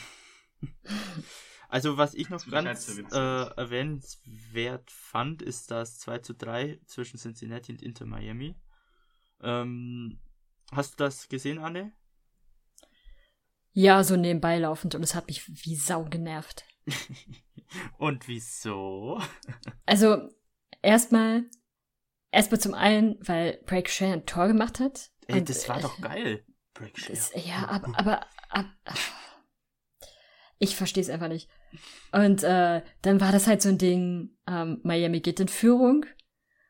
Also, 1.71 1.97
was 1.97 2.13
ich 2.15 2.29
noch 2.29 2.45
ganz 2.47 2.89
äh, 2.89 3.15
erwähnenswert 3.15 4.91
fand, 4.91 5.41
ist 5.41 5.71
das 5.71 5.99
2 5.99 6.17
zu 6.17 6.33
3 6.35 6.81
zwischen 6.85 7.17
Cincinnati 7.17 7.71
und 7.71 7.81
Inter 7.81 8.05
Miami. 8.05 8.57
Ähm, 9.41 10.19
hast 10.73 10.99
du 10.99 11.05
das 11.05 11.29
gesehen, 11.29 11.59
Anne? 11.59 11.93
Ja, 13.71 14.03
so 14.03 14.17
nebenbei 14.17 14.59
laufend 14.59 14.95
und 14.95 15.03
es 15.03 15.15
hat 15.15 15.27
mich 15.27 15.47
wie 15.65 15.77
Sau 15.77 16.03
genervt. 16.03 16.65
Und 17.97 18.27
wieso? 18.27 19.21
Also, 19.85 20.29
erstmal, 20.81 21.49
erstmal 22.31 22.59
zum 22.59 22.73
einen, 22.73 23.15
weil 23.21 23.61
Break 23.65 23.89
Share 23.89 24.11
ein 24.11 24.25
Tor 24.25 24.47
gemacht 24.47 24.81
hat. 24.81 25.09
Ey, 25.27 25.39
Und, 25.39 25.49
das 25.49 25.67
war 25.69 25.79
äh, 25.79 25.81
doch 25.81 25.99
geil. 26.01 26.45
Das, 27.07 27.31
ja, 27.35 27.67
aber, 27.67 27.99
aber, 27.99 28.25
ab, 28.49 28.65
ich 30.57 30.75
verstehe 30.75 31.01
es 31.01 31.09
einfach 31.09 31.27
nicht. 31.27 31.49
Und 32.11 32.43
äh, 32.43 32.81
dann 33.01 33.19
war 33.19 33.31
das 33.31 33.47
halt 33.47 33.61
so 33.61 33.69
ein 33.69 33.77
Ding, 33.77 34.37
ähm, 34.47 34.79
Miami 34.83 35.19
geht 35.19 35.39
in 35.39 35.47
Führung 35.47 36.05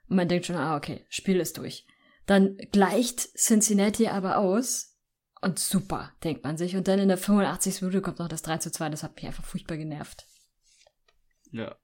und 0.08 0.15
man 0.15 0.27
denkt 0.27 0.46
schon, 0.46 0.55
ah, 0.55 0.75
okay, 0.75 1.05
Spiel 1.10 1.39
ist 1.39 1.58
durch. 1.58 1.86
Dann 2.25 2.58
gleicht 2.72 3.20
Cincinnati 3.38 4.08
aber 4.08 4.38
aus 4.38 4.98
und 5.41 5.60
super, 5.60 6.13
denkt 6.24 6.43
man 6.43 6.58
sich. 6.58 6.75
Und 6.75 6.88
dann 6.88 7.00
in 7.00 7.08
der 7.08 7.17
85. 7.17 7.81
Minute 7.81 8.01
kommt 8.01 8.20
noch 8.20 8.27
das 8.27 8.43
3 8.43 8.58
zu 8.58 8.72
2, 8.72 8.89
das 8.89 9.03
hat 9.03 9.15
mich 9.15 9.25
einfach 9.25 9.43
furchtbar 9.43 9.77
genervt. 9.77 10.25
Ja. 11.51 11.75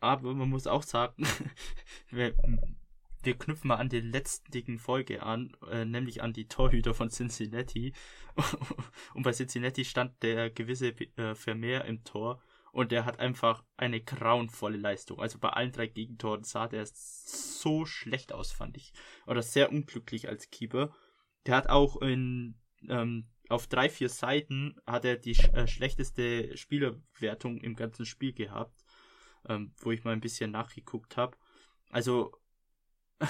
Aber 0.00 0.34
man 0.34 0.48
muss 0.48 0.66
auch 0.66 0.82
sagen, 0.82 1.26
wir, 3.24 3.38
knüpfen 3.38 3.68
mal 3.68 3.76
an 3.76 3.88
die 3.88 4.00
letztigen 4.00 4.78
Folge 4.78 5.22
an, 5.22 5.56
äh, 5.70 5.84
nämlich 5.84 6.22
an 6.22 6.32
die 6.32 6.48
Torhüter 6.48 6.94
von 6.94 7.10
Cincinnati. 7.10 7.92
und 9.14 9.22
bei 9.22 9.32
Cincinnati 9.32 9.84
stand 9.84 10.22
der 10.22 10.50
gewisse 10.50 10.88
äh, 10.88 11.34
Vermeer 11.34 11.84
im 11.84 12.04
Tor 12.04 12.40
und 12.72 12.90
der 12.90 13.04
hat 13.04 13.20
einfach 13.20 13.64
eine 13.76 14.00
grauenvolle 14.00 14.78
Leistung. 14.78 15.20
Also 15.20 15.38
bei 15.38 15.50
allen 15.50 15.72
drei 15.72 15.86
Gegentoren 15.86 16.42
sah 16.42 16.68
der 16.68 16.86
so 16.86 17.84
schlecht 17.84 18.32
aus, 18.32 18.50
fand 18.50 18.76
ich. 18.78 18.92
Oder 19.26 19.42
sehr 19.42 19.70
unglücklich 19.70 20.28
als 20.28 20.50
Keeper. 20.50 20.94
Der 21.46 21.56
hat 21.56 21.68
auch 21.68 22.00
in 22.00 22.58
ähm, 22.88 23.28
auf 23.48 23.66
drei, 23.66 23.90
vier 23.90 24.08
Seiten 24.08 24.76
hat 24.86 25.04
er 25.04 25.16
die 25.16 25.34
sch 25.34 25.48
äh, 25.52 25.66
schlechteste 25.66 26.56
Spielerwertung 26.56 27.58
im 27.58 27.76
ganzen 27.76 28.06
Spiel 28.06 28.32
gehabt, 28.32 28.84
ähm, 29.48 29.74
wo 29.78 29.90
ich 29.90 30.04
mal 30.04 30.12
ein 30.12 30.20
bisschen 30.20 30.50
nachgeguckt 30.50 31.18
habe. 31.18 31.36
Also 31.90 32.32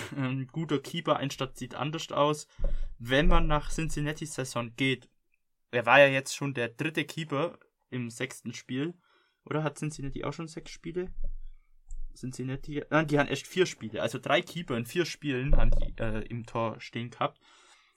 ein 0.16 0.46
guter 0.48 0.78
Keeper-Einstand 0.78 1.56
sieht 1.56 1.74
anders 1.74 2.10
aus. 2.12 2.46
Wenn 2.98 3.28
man 3.28 3.46
nach 3.46 3.70
Cincinnati 3.70 4.26
Saison 4.26 4.74
geht, 4.76 5.08
er 5.70 5.86
war 5.86 6.00
ja 6.00 6.06
jetzt 6.06 6.34
schon 6.34 6.54
der 6.54 6.68
dritte 6.68 7.04
Keeper 7.04 7.58
im 7.90 8.10
sechsten 8.10 8.54
Spiel. 8.54 8.94
Oder 9.44 9.62
hat 9.64 9.78
Cincinnati 9.78 10.24
auch 10.24 10.32
schon 10.32 10.48
sechs 10.48 10.70
Spiele? 10.70 11.12
Cincinnati, 12.14 12.84
nein, 12.90 13.06
die 13.06 13.18
haben 13.18 13.28
erst 13.28 13.46
vier 13.46 13.66
Spiele. 13.66 14.02
Also 14.02 14.18
drei 14.18 14.42
Keeper 14.42 14.76
in 14.76 14.86
vier 14.86 15.06
Spielen 15.06 15.56
haben 15.56 15.70
die 15.70 15.94
äh, 15.98 16.20
im 16.26 16.46
Tor 16.46 16.80
stehen 16.80 17.10
gehabt. 17.10 17.40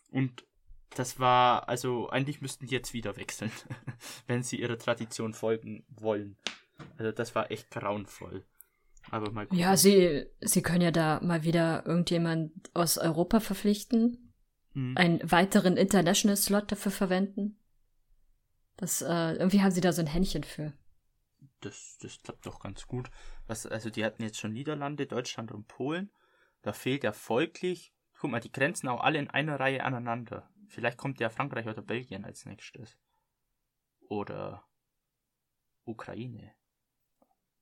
Und 0.09 0.45
das 0.91 1.19
war, 1.19 1.67
also 1.67 2.09
eigentlich 2.09 2.41
müssten 2.41 2.67
die 2.67 2.73
jetzt 2.73 2.93
wieder 2.93 3.17
wechseln, 3.17 3.51
wenn 4.27 4.43
sie 4.43 4.59
ihrer 4.59 4.77
Tradition 4.77 5.33
folgen 5.33 5.83
wollen. 5.89 6.37
Also 6.97 7.11
das 7.11 7.35
war 7.35 7.51
echt 7.51 7.69
grauenvoll. 7.71 8.45
Aber 9.11 9.31
mal 9.31 9.45
gucken. 9.45 9.59
Ja, 9.59 9.77
sie, 9.77 10.25
sie 10.41 10.61
können 10.61 10.81
ja 10.81 10.91
da 10.91 11.19
mal 11.21 11.43
wieder 11.43 11.85
irgendjemand 11.85 12.51
aus 12.73 12.97
Europa 12.97 13.39
verpflichten, 13.39 14.33
Hm. 14.73 14.97
einen 14.97 15.31
weiteren 15.31 15.77
International 15.77 16.35
Slot 16.35 16.71
dafür 16.71 16.91
verwenden. 16.91 17.57
Das, 18.75 19.01
äh, 19.01 19.33
irgendwie 19.33 19.61
haben 19.61 19.71
sie 19.71 19.79
da 19.79 19.93
so 19.93 20.01
ein 20.01 20.07
Händchen 20.07 20.43
für. 20.43 20.73
das, 21.61 21.97
das 22.01 22.21
klappt 22.21 22.45
doch 22.45 22.59
ganz 22.59 22.85
gut. 22.85 23.09
Was, 23.47 23.65
also 23.65 23.89
die 23.89 24.03
hatten 24.03 24.21
jetzt 24.21 24.37
schon 24.37 24.51
Niederlande, 24.51 25.07
Deutschland 25.07 25.51
und 25.51 25.67
Polen. 25.67 26.11
Da 26.61 26.73
fehlt 26.73 27.03
ja 27.05 27.13
folglich, 27.13 27.93
guck 28.19 28.31
mal, 28.31 28.39
die 28.41 28.51
grenzen 28.51 28.87
auch 28.89 29.01
alle 29.01 29.19
in 29.19 29.29
einer 29.29 29.59
Reihe 29.59 29.83
aneinander. 29.83 30.49
Vielleicht 30.67 30.97
kommt 30.97 31.19
ja 31.21 31.29
Frankreich 31.29 31.67
oder 31.67 31.81
Belgien 31.81 32.25
als 32.25 32.45
nächstes. 32.45 32.97
Oder 34.09 34.65
Ukraine. 35.85 36.53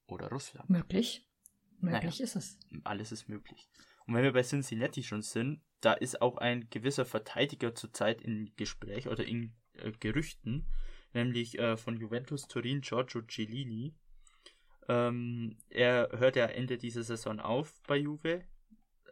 Oder 0.07 0.29
Russland. 0.29 0.69
Möglich. 0.69 1.29
Möglich 1.83 2.19
Naja. 2.19 2.23
ist 2.23 2.35
es. 2.35 2.59
Alles 2.85 3.11
ist 3.11 3.27
möglich. 3.27 3.67
Und 4.07 4.15
wenn 4.15 4.23
wir 4.23 4.31
bei 4.31 4.41
Cincinnati 4.43 5.03
schon 5.03 5.21
sind, 5.21 5.61
da 5.81 5.93
ist 5.93 6.21
auch 6.21 6.37
ein 6.37 6.69
gewisser 6.69 7.05
Verteidiger 7.05 7.75
zurzeit 7.75 8.21
in 8.21 8.53
Gespräch 8.55 9.09
oder 9.09 9.25
in 9.25 9.53
äh, 9.73 9.91
Gerüchten, 9.99 10.65
nämlich 11.13 11.59
äh, 11.59 11.75
von 11.75 11.97
Juventus 11.97 12.47
Turin, 12.47 12.81
Giorgio 12.81 13.21
Cellini. 13.27 13.93
Ähm, 14.87 15.57
er 15.69 16.09
hört 16.13 16.37
ja 16.37 16.45
Ende 16.45 16.77
dieser 16.77 17.03
Saison 17.03 17.39
auf 17.39 17.81
bei 17.85 17.97
Juve. 17.97 18.45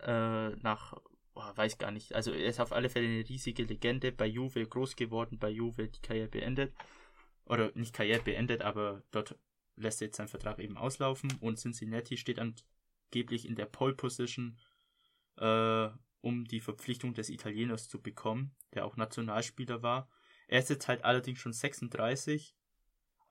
Äh, 0.01 0.49
nach, 0.57 0.93
boah, 1.33 1.55
weiß 1.55 1.77
gar 1.77 1.91
nicht, 1.91 2.15
also 2.15 2.31
er 2.31 2.45
ist 2.45 2.59
auf 2.59 2.71
alle 2.71 2.89
Fälle 2.89 3.07
eine 3.07 3.27
riesige 3.27 3.63
Legende 3.63 4.11
bei 4.11 4.25
Juve, 4.27 4.65
groß 4.65 4.95
geworden, 4.95 5.39
bei 5.39 5.49
Juve 5.49 5.89
die 5.89 6.01
Karriere 6.01 6.29
beendet. 6.29 6.73
Oder 7.45 7.71
nicht 7.75 7.93
Karriere 7.93 8.21
beendet, 8.21 8.61
aber 8.61 9.03
dort 9.11 9.37
lässt 9.75 10.01
jetzt 10.01 10.17
seinen 10.17 10.27
Vertrag 10.27 10.59
eben 10.59 10.77
auslaufen 10.77 11.31
und 11.39 11.57
Cincinnati 11.57 12.17
steht 12.17 12.39
angeblich 12.39 13.47
in 13.47 13.55
der 13.55 13.65
Pole 13.65 13.95
Position, 13.95 14.57
äh, 15.37 15.89
um 16.21 16.45
die 16.45 16.59
Verpflichtung 16.59 17.13
des 17.13 17.29
Italieners 17.29 17.87
zu 17.87 18.01
bekommen, 18.01 18.55
der 18.73 18.85
auch 18.85 18.95
Nationalspieler 18.95 19.81
war. 19.81 20.09
Er 20.47 20.59
ist 20.59 20.69
jetzt 20.69 20.87
halt 20.87 21.03
allerdings 21.03 21.39
schon 21.39 21.53
36, 21.53 22.55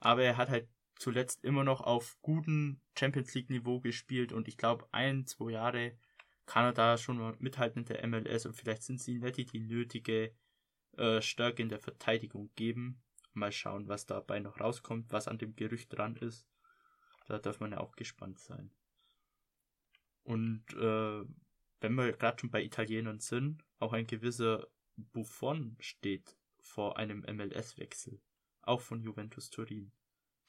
aber 0.01 0.23
er 0.23 0.37
hat 0.37 0.49
halt 0.49 0.69
zuletzt 0.97 1.45
immer 1.45 1.65
noch 1.65 1.81
auf 1.81 2.19
gutem 2.21 2.81
Champions 2.99 3.35
League 3.35 3.51
Niveau 3.51 3.81
gespielt 3.81 4.33
und 4.33 4.49
ich 4.49 4.57
glaube 4.57 4.87
ein, 4.93 5.27
zwei 5.27 5.53
Jahre 5.53 5.97
kann 6.47 6.65
er 6.65 6.73
da 6.73 6.99
schon 6.99 7.19
mal 7.19 7.37
mithalten 7.39 7.83
in 7.83 7.87
der 7.87 8.07
MLS 8.07 8.45
und 8.45 8.55
vielleicht 8.55 8.83
Cincinnati 8.83 9.45
die 9.45 9.61
nötige 9.61 10.35
äh, 10.97 11.23
Stärke 11.23 11.63
in 11.63 11.69
der 11.69 11.79
Verteidigung 11.79 12.51
geben. 12.57 13.01
Mal 13.33 13.53
schauen, 13.53 13.89
was 13.89 14.07
dabei 14.07 14.41
noch 14.41 14.61
rauskommt, 14.61 15.13
was 15.13 15.29
an 15.29 15.39
dem 15.39 15.55
Gerücht 15.57 15.97
dran 15.97 16.17
ist. 16.17 16.47
Da 17.27 17.39
darf 17.39 17.61
man 17.61 17.73
ja 17.73 17.79
auch 17.79 17.95
gespannt 17.97 18.39
sein. 18.39 18.71
Und 20.25 20.65
äh, 20.75 21.25
wenn 21.81 21.95
wir 21.95 22.13
gerade 22.13 22.39
schon 22.41 22.51
bei 22.51 22.63
Italienern 22.63 23.21
sind, 23.21 23.65
auch 23.79 23.93
ein 23.93 24.07
gewisser 24.07 24.67
Buffon 24.97 25.77
steht 25.81 26.37
vor 26.61 26.99
einem 26.99 27.21
MLS-Wechsel. 27.21 28.21
Auch 28.63 28.81
von 28.81 29.01
Juventus 29.03 29.49
Turin. 29.51 29.93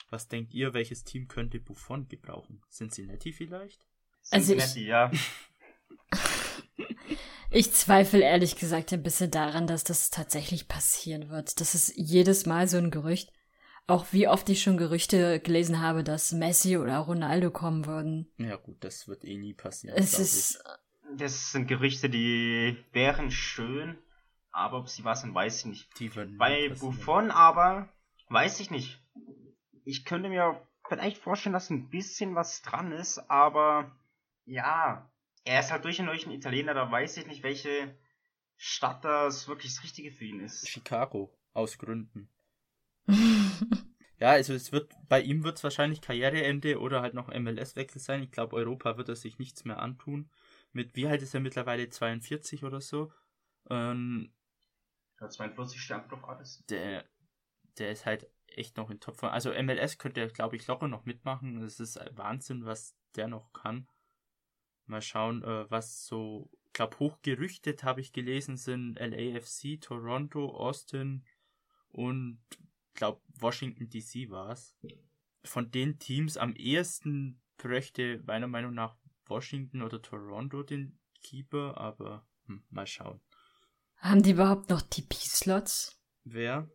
Was 0.09 0.27
denkt 0.27 0.53
ihr, 0.53 0.73
welches 0.73 1.03
Team 1.03 1.27
könnte 1.27 1.59
Buffon 1.59 2.07
gebrauchen? 2.09 2.61
Cincinnati 2.69 3.31
vielleicht? 3.31 3.85
Also 4.29 4.53
ich- 4.53 4.59
Cincinnati, 4.59 4.87
ja. 4.87 5.11
Ich 7.53 7.73
zweifle 7.73 8.21
ehrlich 8.21 8.55
gesagt 8.55 8.93
ein 8.93 9.03
bisschen 9.03 9.29
daran, 9.29 9.67
dass 9.67 9.83
das 9.83 10.09
tatsächlich 10.09 10.67
passieren 10.69 11.29
wird. 11.29 11.59
Das 11.59 11.75
ist 11.75 11.93
jedes 11.97 12.45
Mal 12.45 12.67
so 12.67 12.77
ein 12.77 12.91
Gerücht. 12.91 13.31
Auch 13.87 14.05
wie 14.11 14.27
oft 14.29 14.47
ich 14.47 14.63
schon 14.63 14.77
Gerüchte 14.77 15.41
gelesen 15.41 15.81
habe, 15.81 16.03
dass 16.03 16.31
Messi 16.31 16.77
oder 16.77 16.97
Ronaldo 16.99 17.51
kommen 17.51 17.85
würden. 17.85 18.31
Ja 18.37 18.55
gut, 18.55 18.81
das 18.83 19.07
wird 19.07 19.25
eh 19.25 19.37
nie 19.37 19.53
passieren. 19.53 19.97
Es 19.97 20.17
ist, 20.17 20.63
Das 21.17 21.51
sind 21.51 21.67
Gerüchte, 21.67 22.09
die 22.09 22.77
wären 22.93 23.31
schön, 23.31 23.97
Aber 24.53 24.77
ob 24.79 24.87
sie 24.87 25.03
was 25.03 25.21
sind, 25.21 25.33
weiß 25.33 25.59
ich 25.59 25.65
nicht. 25.65 25.89
Die 25.99 26.07
Bei 26.09 26.69
passieren. 26.69 26.79
Buffon 26.79 27.31
aber 27.31 27.89
weiß 28.29 28.61
ich 28.61 28.71
nicht. 28.71 29.01
Ich 29.83 30.05
könnte 30.05 30.29
mir 30.29 30.65
vielleicht 30.87 31.17
vorstellen, 31.17 31.53
dass 31.53 31.69
ein 31.69 31.89
bisschen 31.89 32.33
was 32.33 32.61
dran 32.61 32.93
ist, 32.93 33.17
aber 33.29 33.91
ja, 34.45 35.10
er 35.43 35.59
ist 35.59 35.71
halt 35.71 35.85
durch 35.85 35.99
und 35.99 36.07
durch 36.07 36.25
ein 36.25 36.31
Italiener, 36.31 36.73
da 36.73 36.89
weiß 36.91 37.17
ich 37.17 37.27
nicht, 37.27 37.43
welche 37.43 37.97
Stadt 38.57 39.03
das 39.03 39.47
wirklich 39.47 39.73
das 39.73 39.83
Richtige 39.83 40.11
für 40.11 40.25
ihn 40.25 40.39
ist. 40.39 40.67
Chicago, 40.67 41.33
aus 41.53 41.77
Gründen. 41.77 42.29
Ja, 44.17 44.29
also 44.29 44.53
es 44.53 44.71
wird, 44.71 44.93
bei 45.09 45.19
ihm 45.19 45.43
wird 45.43 45.57
es 45.57 45.63
wahrscheinlich 45.63 45.99
Karriereende 45.99 46.79
oder 46.79 47.01
halt 47.01 47.15
noch 47.15 47.29
MLS-Wechsel 47.33 47.99
sein. 47.99 48.21
Ich 48.21 48.29
glaube, 48.29 48.55
Europa 48.55 48.95
wird 48.95 49.09
er 49.09 49.15
sich 49.15 49.39
nichts 49.39 49.65
mehr 49.65 49.79
antun. 49.79 50.29
Mit, 50.73 50.95
wie 50.95 51.07
alt 51.07 51.23
ist 51.23 51.33
er 51.33 51.39
mittlerweile? 51.39 51.89
42 51.89 52.63
oder 52.63 52.81
so? 52.81 53.11
Ähm, 53.71 54.31
Ja, 55.19 55.27
42 55.27 55.81
sterbt 55.81 56.11
doch 56.11 56.23
alles. 56.25 56.63
der, 56.69 57.03
der 57.79 57.89
ist 57.91 58.05
halt 58.05 58.27
echt 58.45 58.77
noch 58.77 58.91
in 58.91 58.99
Topform. 58.99 59.31
Also 59.31 59.53
MLS 59.53 59.97
könnte 59.97 60.21
er, 60.21 60.27
glaube 60.27 60.55
ich, 60.55 60.67
locker 60.67 60.87
noch 60.87 61.05
mitmachen. 61.05 61.59
Es 61.63 61.79
ist 61.79 61.99
Wahnsinn, 62.11 62.63
was 62.63 62.95
der 63.15 63.27
noch 63.27 63.51
kann. 63.53 63.87
Mal 64.91 65.01
schauen, 65.01 65.41
äh, 65.43 65.71
was 65.71 66.05
so, 66.05 66.49
ich 66.67 66.73
glaube, 66.73 66.99
hochgerüchtet 66.99 67.83
habe 67.85 68.01
ich 68.01 68.11
gelesen, 68.11 68.57
sind 68.57 68.95
LAFC, 68.99 69.79
Toronto, 69.79 70.49
Austin 70.49 71.25
und 71.87 72.39
glaube 72.93 73.21
Washington 73.39 73.87
DC 73.89 74.29
war 74.29 74.49
es. 74.49 74.75
Von 75.45 75.71
den 75.71 75.97
Teams 75.97 76.35
am 76.35 76.53
ehesten 76.55 77.41
bräuchte 77.57 78.21
meiner 78.25 78.47
Meinung 78.47 78.73
nach 78.73 78.97
Washington 79.27 79.81
oder 79.81 80.01
Toronto 80.01 80.61
den 80.61 80.99
Keeper, 81.23 81.77
aber 81.77 82.27
hm, 82.47 82.63
mal 82.69 82.85
schauen. 82.85 83.21
Haben 83.95 84.23
die 84.23 84.31
überhaupt 84.31 84.69
noch 84.69 84.81
TP-Slots? 84.81 86.01
Wer? 86.25 86.69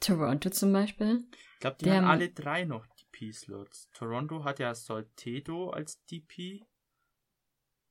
Toronto 0.00 0.50
zum 0.50 0.72
Beispiel? 0.72 1.24
Ich 1.54 1.60
glaube, 1.60 1.76
die 1.80 1.84
Die 1.86 1.90
haben 1.92 2.04
haben- 2.04 2.10
alle 2.10 2.28
drei 2.30 2.64
noch 2.64 2.86
DP-Slots. 2.88 3.88
Toronto 3.94 4.44
hat 4.44 4.58
ja 4.58 4.74
Soltedo 4.74 5.70
als 5.70 6.04
DP. 6.04 6.62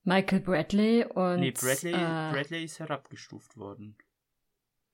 Michael 0.03 0.41
Bradley 0.41 1.05
und. 1.05 1.39
nee, 1.39 1.51
Bradley, 1.51 1.93
äh, 1.93 2.31
Bradley 2.33 2.63
ist 2.63 2.79
herabgestuft 2.79 3.57
worden. 3.57 3.98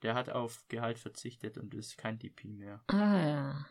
Der 0.02 0.14
hat 0.16 0.30
auf 0.30 0.64
Gehalt 0.70 0.98
verzichtet 1.00 1.58
und 1.58 1.74
ist 1.74 1.98
kein 1.98 2.20
DP 2.20 2.46
mehr. 2.46 2.82
Ah, 2.88 3.18
ja. 3.28 3.66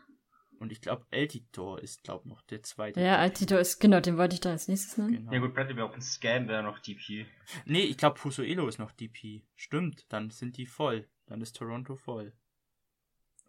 Und 0.59 0.71
ich 0.73 0.81
glaube, 0.81 1.05
Eltitor 1.11 1.79
ist, 1.81 2.03
glaube 2.03 2.27
noch 2.27 2.41
der 2.41 2.61
zweite. 2.63 2.99
Ja, 2.99 3.13
DP. 3.15 3.19
Altito 3.21 3.57
ist, 3.57 3.79
genau, 3.79 4.01
den 4.01 4.17
wollte 4.17 4.35
ich 4.35 4.41
dann 4.41 4.51
als 4.51 4.67
nächstes 4.67 4.97
nennen. 4.97 5.13
Genau. 5.13 5.31
Ja 5.31 5.39
gut, 5.39 5.53
Bradley 5.53 5.75
wäre 5.77 5.87
auch 5.87 5.93
ein 5.93 6.01
Scam, 6.01 6.47
wäre 6.49 6.61
noch 6.63 6.79
DP. 6.79 7.25
Nee, 7.65 7.83
ich 7.83 7.97
glaube, 7.97 8.19
Pusuelo 8.19 8.67
ist 8.67 8.77
noch 8.77 8.91
DP. 8.91 9.43
Stimmt, 9.55 10.05
dann 10.11 10.29
sind 10.31 10.57
die 10.57 10.65
voll. 10.65 11.07
Dann 11.27 11.41
ist 11.41 11.55
Toronto 11.55 11.95
voll. 11.95 12.33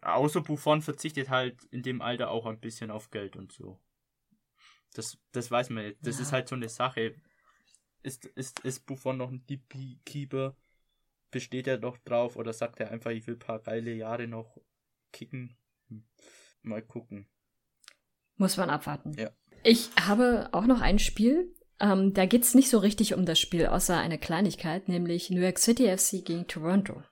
Außer 0.01 0.41
Buffon 0.41 0.81
verzichtet 0.81 1.29
halt 1.29 1.63
in 1.65 1.83
dem 1.83 2.01
Alter 2.01 2.31
auch 2.31 2.45
ein 2.45 2.59
bisschen 2.59 2.89
auf 2.89 3.11
Geld 3.11 3.35
und 3.35 3.51
so. 3.51 3.79
Das, 4.93 5.17
das 5.33 5.51
weiß 5.51 5.69
man 5.69 5.83
nicht. 5.85 5.97
Das 6.01 6.15
Ja. 6.17 6.21
ist 6.23 6.31
halt 6.31 6.47
so 6.47 6.55
eine 6.55 6.69
Sache. 6.69 7.15
Ist, 8.03 8.25
ist, 8.25 8.59
ist 8.61 8.85
Buffon 8.85 9.17
noch 9.17 9.29
ein 9.29 9.45
DP-Keeper? 9.47 10.55
Besteht 11.29 11.67
er 11.67 11.77
noch 11.77 11.97
drauf 11.97 12.35
oder 12.35 12.51
sagt 12.53 12.79
er 12.79 12.91
einfach, 12.91 13.11
ich 13.11 13.27
will 13.27 13.35
ein 13.35 13.39
paar 13.39 13.59
geile 13.59 13.93
Jahre 13.93 14.27
noch 14.27 14.57
kicken? 15.11 15.55
Hm. 15.89 16.03
Mal 16.63 16.81
gucken. 16.81 17.27
Muss 18.35 18.57
man 18.57 18.69
abwarten. 18.69 19.13
Ja. 19.17 19.31
Ich 19.63 19.89
habe 19.99 20.49
auch 20.51 20.65
noch 20.65 20.81
ein 20.81 20.99
Spiel. 20.99 21.53
Ähm, 21.79 22.13
da 22.13 22.25
geht's 22.25 22.53
nicht 22.53 22.69
so 22.69 22.79
richtig 22.79 23.13
um 23.13 23.25
das 23.25 23.39
Spiel, 23.39 23.67
außer 23.67 23.97
eine 23.97 24.17
Kleinigkeit, 24.17 24.87
nämlich 24.87 25.29
New 25.29 25.41
York 25.41 25.59
City 25.59 25.95
FC 25.95 26.25
gegen 26.25 26.47
Toronto. 26.47 27.03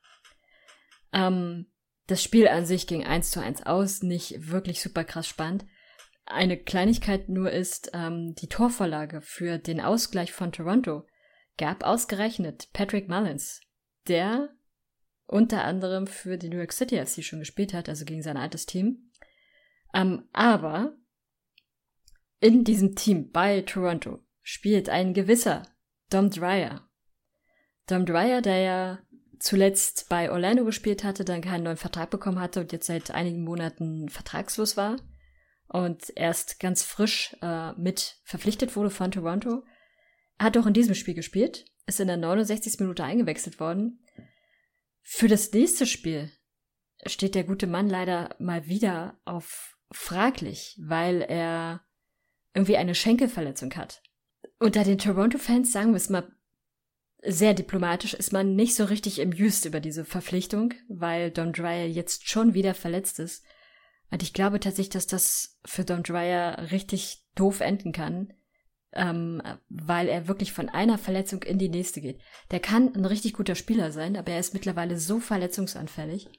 Ähm, 1.12 1.68
das 2.08 2.24
Spiel 2.24 2.48
an 2.48 2.66
sich 2.66 2.88
ging 2.88 3.04
1 3.04 3.32
zu 3.32 3.40
1 3.40 3.66
aus, 3.66 4.02
nicht 4.02 4.50
wirklich 4.50 4.82
super 4.82 5.04
krass 5.04 5.28
spannend. 5.28 5.66
Eine 6.32 6.58
Kleinigkeit 6.58 7.28
nur 7.28 7.50
ist, 7.50 7.90
ähm, 7.96 8.36
die 8.36 8.48
Torvorlage 8.48 9.20
für 9.20 9.58
den 9.58 9.82
Ausgleich 9.82 10.32
von 10.32 10.52
Toronto 10.52 11.08
gab 11.58 11.84
ausgerechnet 11.84 12.70
Patrick 12.72 13.10
Mullins, 13.10 13.62
der 14.08 14.50
unter 15.26 15.64
anderem 15.64 16.06
für 16.06 16.38
die 16.38 16.50
New 16.50 16.58
York 16.58 16.72
City 16.72 17.04
FC 17.04 17.24
schon 17.24 17.40
gespielt 17.40 17.74
hat, 17.74 17.90
also 17.90 18.06
gegen 18.06 18.22
sein 18.22 18.38
altes 18.38 18.68
Team. 18.68 19.12
Ähm, 19.92 20.30
aber 20.32 20.96
in 22.40 22.64
diesem 22.64 22.96
Team 22.96 23.32
bei 23.32 23.62
Toronto 23.62 24.20
spielt 24.44 24.88
ein 24.88 25.16
gewisser 25.16 25.64
Dom 26.12 26.30
Dreyer. 26.30 26.88
Dom 27.88 28.06
Dreyer, 28.06 28.44
der 28.44 28.60
ja 28.60 29.00
zuletzt 29.40 30.10
bei 30.10 30.32
Orlando 30.32 30.64
gespielt 30.64 31.04
hatte, 31.04 31.26
dann 31.26 31.42
keinen 31.42 31.64
neuen 31.64 31.78
Vertrag 31.78 32.12
bekommen 32.12 32.40
hatte 32.40 32.60
und 32.60 32.72
jetzt 32.72 32.86
seit 32.86 33.10
einigen 33.10 33.44
Monaten 33.44 34.10
vertragslos 34.10 34.78
war 34.78 34.98
und 35.70 36.12
erst 36.16 36.60
ganz 36.60 36.84
frisch 36.84 37.36
äh, 37.42 37.74
mit 37.74 38.18
verpflichtet 38.24 38.76
wurde 38.76 38.90
von 38.90 39.12
Toronto, 39.12 39.64
hat 40.38 40.58
auch 40.58 40.66
in 40.66 40.74
diesem 40.74 40.96
Spiel 40.96 41.14
gespielt, 41.14 41.66
ist 41.86 42.00
in 42.00 42.08
der 42.08 42.18
69. 42.18 42.80
Minute 42.80 43.04
eingewechselt 43.04 43.60
worden. 43.60 44.06
Für 45.02 45.28
das 45.28 45.52
nächste 45.52 45.86
Spiel 45.86 46.32
steht 47.06 47.36
der 47.36 47.44
gute 47.44 47.68
Mann 47.68 47.90
leider 47.90 48.36
mal 48.40 48.68
wieder 48.68 49.20
auf 49.26 49.78
fraglich, 49.92 50.78
weil 50.82 51.22
er 51.22 51.82
irgendwie 52.54 52.78
eine 52.78 52.96
Schenkelverletzung 52.96 53.74
hat. 53.76 54.02
Unter 54.60 54.84
den 54.84 54.98
Toronto-Fans, 54.98 55.72
sagen 55.72 55.92
wir 55.92 55.98
es 55.98 56.10
mal 56.10 56.32
sehr 57.22 57.54
diplomatisch, 57.54 58.14
ist 58.14 58.34
man 58.34 58.56
nicht 58.56 58.76
so 58.76 58.86
richtig 58.86 59.22
amused 59.22 59.66
über 59.66 59.80
diese 59.80 60.06
Verpflichtung, 60.06 60.74
weil 60.88 61.32
Don 61.32 61.54
Dreyer 61.54 61.88
jetzt 61.88 62.30
schon 62.30 62.54
wieder 62.54 62.74
verletzt 62.74 63.20
ist. 63.20 63.44
Und 64.12 64.24
ich 64.24 64.34
glaube 64.34 64.60
tatsächlich, 64.60 64.90
dass 64.90 65.08
das 65.08 65.60
für 65.66 65.86
Don 65.86 66.04
Dreyer 66.04 66.72
richtig 66.72 67.24
doof 67.36 67.60
enden 67.60 67.92
kann, 67.92 68.34
ähm, 68.94 69.42
weil 69.70 70.08
er 70.08 70.28
wirklich 70.28 70.52
von 70.52 70.68
einer 70.70 70.98
Verletzung 70.98 71.44
in 71.44 71.60
die 71.60 71.70
nächste 71.70 72.02
geht. 72.02 72.22
Der 72.52 72.60
kann 72.60 72.94
ein 72.96 73.06
richtig 73.06 73.34
guter 73.34 73.56
Spieler 73.56 73.92
sein, 73.92 74.18
aber 74.18 74.32
er 74.32 74.40
ist 74.40 74.54
mittlerweile 74.54 74.98
so 74.98 75.20
verletzungsanfällig, 75.20 76.30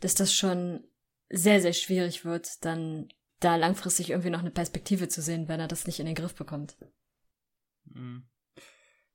dass 0.00 0.14
das 0.14 0.34
schon 0.34 0.84
sehr, 1.30 1.62
sehr 1.62 1.72
schwierig 1.72 2.24
wird, 2.26 2.64
dann 2.64 3.08
da 3.40 3.56
langfristig 3.56 4.10
irgendwie 4.10 4.30
noch 4.30 4.40
eine 4.40 4.50
Perspektive 4.50 5.08
zu 5.08 5.22
sehen, 5.22 5.48
wenn 5.48 5.60
er 5.60 5.68
das 5.68 5.86
nicht 5.86 5.98
in 5.98 6.06
den 6.06 6.14
Griff 6.14 6.34
bekommt. 6.34 6.76
Hm. 7.92 8.28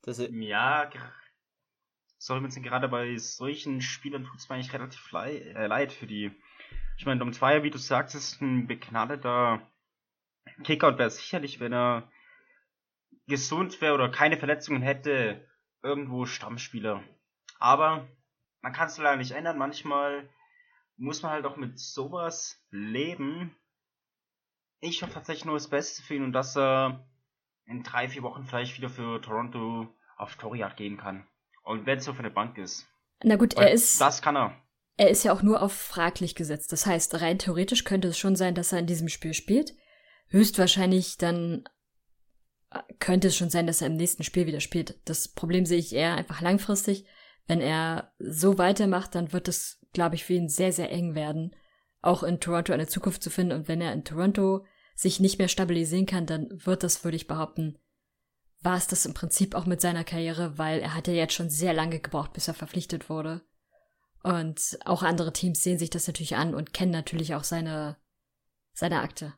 Das, 0.01 0.19
äh, 0.19 0.29
Ja, 0.31 0.89
ger- 0.89 1.11
sorry, 2.17 2.47
gerade 2.61 2.87
bei 2.87 3.17
solchen 3.17 3.81
Spielern 3.81 4.25
tut 4.25 4.37
es 4.37 4.49
mir 4.49 4.55
eigentlich 4.55 4.73
relativ 4.73 5.13
äh, 5.13 5.67
leid 5.67 5.91
für 5.91 6.07
die. 6.07 6.31
Ich 6.97 7.05
meine, 7.05 7.19
Dom 7.19 7.31
Zweier, 7.31 7.63
wie 7.63 7.69
du 7.69 7.77
sagst, 7.77 8.15
ist 8.15 8.41
ein 8.41 8.67
begnadeter 8.67 9.61
Kicker 10.63 10.87
und 10.87 10.97
wäre 10.97 11.11
sicherlich, 11.11 11.59
wenn 11.59 11.71
er 11.71 12.11
gesund 13.27 13.79
wäre 13.81 13.93
oder 13.93 14.09
keine 14.09 14.37
Verletzungen 14.37 14.81
hätte, 14.81 15.47
irgendwo 15.83 16.25
Stammspieler. 16.25 17.03
Aber 17.59 18.07
man 18.61 18.73
kann 18.73 18.87
es 18.87 18.97
leider 18.97 19.17
nicht 19.17 19.31
ändern. 19.31 19.57
Manchmal 19.57 20.27
muss 20.97 21.21
man 21.21 21.31
halt 21.31 21.45
auch 21.45 21.55
mit 21.55 21.79
sowas 21.79 22.65
leben. 22.71 23.55
Ich 24.79 25.03
hoffe 25.03 25.13
tatsächlich 25.13 25.45
nur 25.45 25.55
das 25.55 25.69
Beste 25.69 26.01
für 26.01 26.15
ihn 26.15 26.23
und 26.23 26.33
dass 26.33 26.57
er 26.57 27.07
in 27.65 27.83
drei, 27.83 28.09
vier 28.09 28.23
Wochen 28.23 28.45
vielleicht 28.45 28.77
wieder 28.77 28.89
für 28.89 29.21
Toronto 29.21 29.87
auf 30.15 30.35
Torjagd 30.35 30.77
gehen 30.77 30.97
kann. 30.97 31.27
Und 31.63 31.85
wenn 31.85 31.99
es 31.99 32.05
so 32.05 32.13
für 32.13 32.19
eine 32.19 32.31
Bank 32.31 32.57
ist. 32.57 32.87
Na 33.23 33.35
gut, 33.35 33.55
Weil 33.55 33.67
er 33.67 33.73
ist, 33.73 34.01
Das 34.01 34.21
kann 34.21 34.35
er. 34.35 34.55
Er 34.97 35.09
ist 35.09 35.23
ja 35.23 35.31
auch 35.31 35.43
nur 35.43 35.61
auf 35.61 35.73
fraglich 35.73 36.33
gesetzt. 36.35 36.71
Das 36.71 36.85
heißt, 36.85 37.21
rein 37.21 37.37
theoretisch 37.37 37.83
könnte 37.83 38.07
es 38.07 38.17
schon 38.17 38.35
sein, 38.35 38.55
dass 38.55 38.73
er 38.73 38.79
in 38.79 38.87
diesem 38.87 39.09
Spiel 39.09 39.33
spielt. 39.33 39.75
Höchstwahrscheinlich 40.29 41.17
dann 41.17 41.63
äh, 42.71 42.79
könnte 42.99 43.27
es 43.27 43.37
schon 43.37 43.51
sein, 43.51 43.67
dass 43.67 43.81
er 43.81 43.87
im 43.87 43.95
nächsten 43.95 44.23
Spiel 44.23 44.47
wieder 44.47 44.59
spielt. 44.59 44.99
Das 45.05 45.27
Problem 45.27 45.65
sehe 45.65 45.77
ich 45.77 45.93
eher 45.93 46.15
einfach 46.15 46.41
langfristig. 46.41 47.05
Wenn 47.45 47.61
er 47.61 48.11
so 48.19 48.57
weitermacht, 48.57 49.13
dann 49.13 49.31
wird 49.31 49.47
es, 49.47 49.79
glaube 49.93 50.15
ich, 50.15 50.25
für 50.25 50.33
ihn 50.33 50.49
sehr, 50.49 50.73
sehr 50.73 50.91
eng 50.91 51.15
werden, 51.15 51.55
auch 52.01 52.23
in 52.23 52.39
Toronto 52.39 52.73
eine 52.73 52.87
Zukunft 52.87 53.23
zu 53.23 53.29
finden. 53.29 53.53
Und 53.53 53.67
wenn 53.67 53.81
er 53.81 53.93
in 53.93 54.03
Toronto 54.03 54.65
sich 54.95 55.19
nicht 55.19 55.37
mehr 55.37 55.47
stabilisieren 55.47 56.07
kann, 56.07 56.25
dann 56.25 56.47
wird 56.51 56.83
das, 56.83 57.03
würde 57.03 57.15
ich 57.15 57.27
behaupten, 57.27 57.77
war 58.61 58.77
es 58.77 58.87
das 58.87 59.05
im 59.05 59.13
Prinzip 59.13 59.53
auch 59.53 59.67
mit 59.67 59.79
seiner 59.79 60.03
Karriere, 60.03 60.57
weil 60.57 60.79
er 60.79 60.95
hat 60.95 61.07
ja 61.07 61.13
jetzt 61.13 61.35
schon 61.35 61.51
sehr 61.51 61.73
lange 61.73 61.99
gebraucht, 61.99 62.33
bis 62.33 62.47
er 62.47 62.55
verpflichtet 62.55 63.09
wurde. 63.09 63.46
Und 64.27 64.77
auch 64.85 65.03
andere 65.03 65.33
Teams 65.33 65.63
sehen 65.63 65.79
sich 65.79 65.89
das 65.89 66.07
natürlich 66.07 66.35
an 66.35 66.53
und 66.53 66.73
kennen 66.73 66.91
natürlich 66.91 67.35
auch 67.35 67.43
seine, 67.43 67.97
seine 68.73 69.01
Akte. 69.01 69.33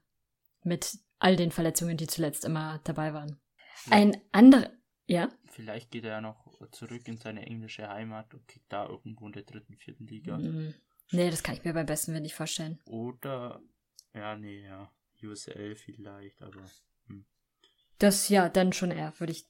Mit 0.64 0.98
all 1.20 1.36
den 1.36 1.52
Verletzungen, 1.52 1.98
die 1.98 2.08
zuletzt 2.08 2.46
immer 2.46 2.80
dabei 2.84 3.14
waren. 3.14 3.40
Ein 3.90 4.18
anderer, 4.32 4.70
ja? 5.06 5.30
vielleicht 5.50 5.92
geht 5.92 6.06
er 6.06 6.12
ja 6.12 6.22
noch 6.22 6.58
zurück 6.72 7.08
in 7.08 7.18
seine 7.18 7.46
englische 7.46 7.88
Heimat 7.88 8.34
und 8.34 8.48
kickt 8.48 8.72
da 8.72 8.88
irgendwo 8.88 9.26
in 9.28 9.34
der 9.34 9.44
dritten, 9.44 9.76
vierten 9.76 10.08
Liga. 10.08 10.38
Mm, 10.38 10.74
Nee, 11.12 11.32
das 11.32 11.44
kann 11.44 11.56
ich 11.56 11.64
mir 11.64 11.74
beim 11.74 11.86
besten 11.86 12.14
Willen 12.14 12.24
nicht 12.24 12.36
vorstellen. 12.36 12.80
Oder, 12.86 13.62
ja, 14.14 14.36
nee, 14.36 14.64
ja, 14.64 14.92
USL 15.24 15.76
vielleicht, 15.76 16.42
aber 16.42 16.62
hm. 17.08 17.26
Das, 17.98 18.30
ja, 18.30 18.48
dann 18.48 18.74
schon 18.74 18.92
eher, 18.92 19.14
würde 19.20 19.34
ich. 19.34 19.46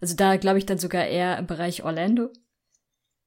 Also 0.00 0.16
da 0.16 0.36
glaube 0.36 0.58
ich 0.58 0.66
dann 0.66 0.78
sogar 0.78 1.06
eher 1.06 1.38
im 1.38 1.46
Bereich 1.46 1.84
Orlando. 1.84 2.32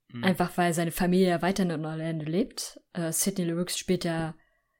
Mhm. 0.10 0.24
Einfach 0.24 0.58
weil 0.58 0.74
seine 0.74 0.92
Familie 0.92 1.30
ja 1.30 1.42
weiterhin 1.42 1.72
in 1.72 1.86
Orlando 1.86 2.26
lebt. 2.26 2.80
Äh, 2.94 3.12
Sidney 3.12 3.46
Lewis 3.46 3.78
spielt 3.78 4.06
ja 4.06 4.36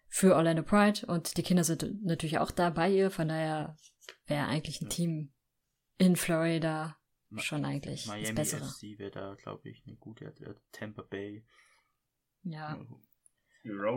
für 0.08 0.36
Orlando 0.36 0.64
Pride 0.64 1.06
und 1.06 1.38
die 1.38 1.44
Kinder 1.44 1.64
sind 1.64 2.04
natürlich 2.04 2.40
auch 2.40 2.52
da 2.52 2.70
bei 2.70 2.90
ihr. 2.90 3.12
Von 3.12 3.28
daher 3.28 3.78
wäre 4.26 4.48
eigentlich 4.48 4.82
ein 4.82 4.90
Team 4.90 5.34
in 5.98 6.16
Florida 6.16 6.98
schon 7.36 7.66
eigentlich 7.66 8.08
Miami 8.08 8.34
das 8.34 8.52
Bessere. 8.52 8.66
FC 8.66 9.00
wäre 9.00 9.12
da, 9.12 9.36
glaube 9.36 9.70
ich, 9.70 9.84
eine 9.86 9.98
gute 9.98 10.28
Adresse. 10.28 10.62
Tampa 10.72 11.02
Bay. 11.02 11.44
Ja. 12.44 12.80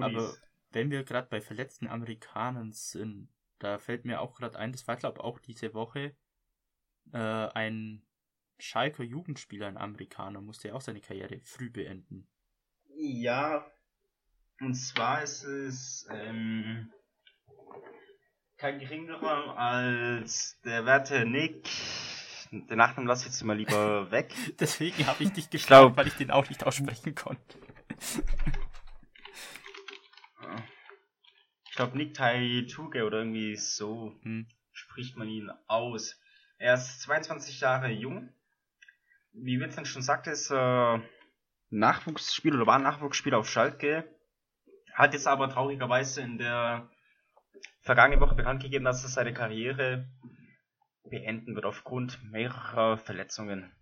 Aber 0.00 0.34
wenn 0.72 0.90
wir 0.90 1.04
gerade 1.04 1.28
bei 1.28 1.40
verletzten 1.40 1.86
Amerikanern 1.86 2.72
sind, 2.72 3.28
da 3.58 3.78
fällt 3.78 4.04
mir 4.04 4.20
auch 4.20 4.34
gerade 4.34 4.58
ein, 4.58 4.72
das 4.72 4.88
war 4.88 4.96
glaube 4.96 5.18
ich 5.18 5.24
auch 5.24 5.38
diese 5.38 5.74
Woche 5.74 6.16
äh, 7.12 7.18
ein 7.18 8.02
Schalker 8.60 9.02
Jugendspieler, 9.02 9.66
ein 9.66 9.76
Amerikaner, 9.76 10.40
musste 10.40 10.68
ja 10.68 10.74
auch 10.74 10.80
seine 10.80 11.00
Karriere 11.00 11.40
früh 11.44 11.70
beenden. 11.70 12.28
Ja, 12.96 13.70
und 14.60 14.74
zwar 14.74 15.22
ist 15.22 15.42
es 15.44 16.06
ähm, 16.10 16.92
kein 18.58 18.78
geringerer 18.78 19.56
als 19.56 20.60
der 20.64 20.84
werte 20.84 21.24
Nick. 21.24 21.68
Den 22.50 22.66
Nachnamen 22.76 23.06
lasse 23.06 23.22
ich 23.22 23.32
jetzt 23.32 23.42
mal 23.42 23.56
lieber 23.56 24.10
weg. 24.10 24.34
Deswegen 24.58 25.06
habe 25.06 25.24
ich 25.24 25.32
dich 25.32 25.48
gefragt, 25.48 25.96
weil 25.96 26.08
ich 26.08 26.14
den 26.14 26.30
auch 26.30 26.48
nicht 26.48 26.64
aussprechen 26.64 27.14
konnte. 27.14 27.58
ich 31.64 31.74
glaube 31.74 31.96
Nick 31.96 32.12
Tai 32.12 32.66
Tuge 32.70 33.04
oder 33.06 33.18
irgendwie 33.18 33.56
so 33.56 34.14
hm. 34.22 34.46
spricht 34.72 35.16
man 35.16 35.28
ihn 35.28 35.50
aus. 35.66 36.20
Er 36.58 36.74
ist 36.74 37.00
22 37.00 37.60
Jahre 37.60 37.90
jung. 37.90 38.30
Wie 39.32 39.60
Vincent 39.60 39.86
schon 39.86 40.02
sagte, 40.02 40.30
ist 40.30 40.50
äh, 40.50 40.98
Nachwuchsspieler 41.70 42.56
oder 42.56 42.66
war 42.66 42.78
Nachwuchsspieler 42.78 43.38
auf 43.38 43.48
Schalke. 43.48 44.04
Hat 44.94 45.14
jetzt 45.14 45.26
aber 45.26 45.48
traurigerweise 45.48 46.20
in 46.22 46.38
der 46.38 46.90
vergangenen 47.82 48.20
Woche 48.20 48.34
bekannt 48.34 48.62
gegeben, 48.62 48.84
dass 48.84 49.02
er 49.02 49.08
seine 49.08 49.32
Karriere 49.32 50.08
beenden 51.04 51.54
wird 51.54 51.64
aufgrund 51.64 52.22
mehrerer 52.24 52.98
Verletzungen. 52.98 53.72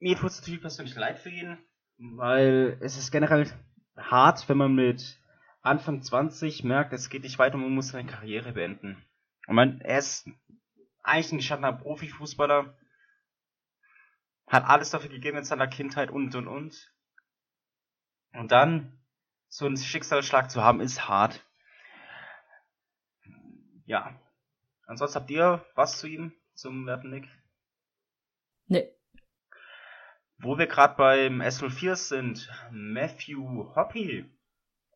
Mir 0.00 0.16
tut 0.16 0.30
es 0.30 0.40
natürlich 0.40 0.60
persönlich 0.60 0.94
leid 0.94 1.18
für 1.18 1.30
ihn, 1.30 1.58
weil 1.98 2.78
es 2.80 2.98
ist 2.98 3.10
generell 3.10 3.50
hart, 3.96 4.48
wenn 4.48 4.58
man 4.58 4.74
mit 4.74 5.20
Anfang 5.62 6.02
20 6.02 6.64
merkt, 6.64 6.92
es 6.92 7.08
geht 7.08 7.22
nicht 7.22 7.38
weiter 7.38 7.54
und 7.54 7.62
man 7.62 7.74
muss 7.74 7.88
seine 7.88 8.08
Karriere 8.08 8.52
beenden. 8.52 9.02
Und 9.46 9.54
man, 9.54 9.80
er 9.80 9.98
ist 9.98 10.28
eigentlich 11.02 11.32
ein 11.32 11.38
gestandener 11.38 11.72
Profifußballer, 11.72 12.76
hat 14.46 14.64
alles 14.64 14.90
dafür 14.90 15.10
gegeben 15.10 15.38
in 15.38 15.44
seiner 15.44 15.66
Kindheit 15.66 16.10
und 16.10 16.34
und 16.34 16.46
und. 16.46 16.92
Und 18.32 18.52
dann 18.52 18.98
so 19.48 19.66
einen 19.66 19.76
Schicksalsschlag 19.76 20.50
zu 20.50 20.62
haben, 20.62 20.80
ist 20.80 21.08
hart. 21.08 21.44
Ja. 23.86 24.18
Ansonsten 24.86 25.20
habt 25.20 25.30
ihr 25.30 25.64
was 25.74 25.98
zu 25.98 26.06
ihm, 26.06 26.32
zum 26.54 26.86
werten 26.86 27.10
Nick? 27.10 27.28
Nee. 28.66 28.88
Wo 30.38 30.58
wir 30.58 30.66
gerade 30.66 30.96
beim 30.96 31.40
S04 31.40 31.96
sind, 31.96 32.50
Matthew 32.70 33.74
Hoppy 33.74 34.30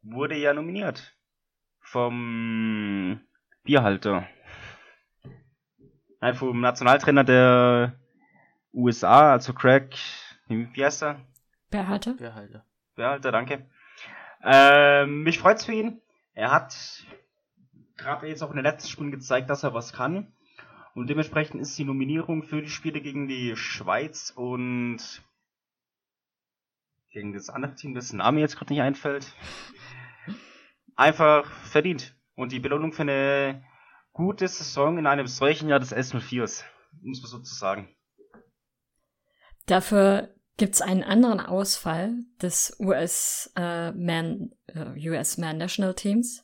wurde 0.03 0.37
ja 0.37 0.53
nominiert 0.53 1.15
vom 1.81 3.21
Bierhalter. 3.63 4.29
Nein, 6.21 6.35
vom 6.35 6.61
Nationaltrainer 6.61 7.25
der 7.25 7.99
USA, 8.79 9.33
also 9.33 9.53
Craig, 9.53 9.99
wie 10.47 10.85
heißt 10.85 11.03
er? 11.03 11.21
Berhalter. 11.71 12.15
Berhalter. 12.15 12.65
Berhalter, 12.95 13.33
danke. 13.33 13.67
Ähm, 14.43 15.25
mich 15.25 15.41
freut's 15.41 15.65
für 15.65 15.73
ihn. 15.73 16.01
Er 16.33 16.53
hat 16.53 17.05
gerade 17.97 18.29
jetzt 18.29 18.43
auch 18.43 18.51
in 18.51 18.57
den 18.57 18.65
letzten 18.65 18.89
Spielen 18.89 19.11
gezeigt, 19.11 19.51
dass 19.51 19.65
er 19.65 19.75
was 19.75 19.93
kann. 19.93 20.33
Und 20.95 21.11
dementsprechend 21.11 21.61
ist 21.61 21.77
die 21.79 21.85
Nominierung 21.85 22.43
für 22.43 22.63
die 22.63 22.71
Spiele 22.71 23.01
gegen 23.01 23.29
die 23.29 23.57
Schweiz 23.57 24.33
und 24.35 25.23
gegen 27.11 27.33
das 27.33 27.51
andere 27.51 27.75
Team, 27.75 27.95
dessen 27.95 28.19
Name 28.19 28.41
jetzt 28.41 28.57
gerade 28.57 28.73
nicht 28.73 28.83
einfällt, 28.83 29.35
einfach 30.97 31.51
verdient. 31.51 32.15
Und 32.37 32.53
die 32.53 32.61
Belohnung 32.61 32.93
für 32.93 33.03
eine 33.03 33.65
gute 34.13 34.47
Saison 34.47 34.99
in 34.99 35.07
einem 35.07 35.27
solchen 35.27 35.69
Jahr 35.69 35.81
des 35.81 35.95
S04s, 35.95 36.65
muss 37.03 37.23
man 37.23 37.31
sozusagen. 37.31 37.89
Dafür 39.69 40.35
gibt's 40.57 40.81
einen 40.81 41.05
anderen 41.05 41.41
Ausfall 41.41 42.15
des 42.41 42.75
US 42.81 43.53
äh, 43.55 43.93
Man 43.93 44.51
äh, 44.67 45.11
US 45.11 45.37
Man 45.37 45.59
National 45.59 45.95
Teams, 45.95 46.43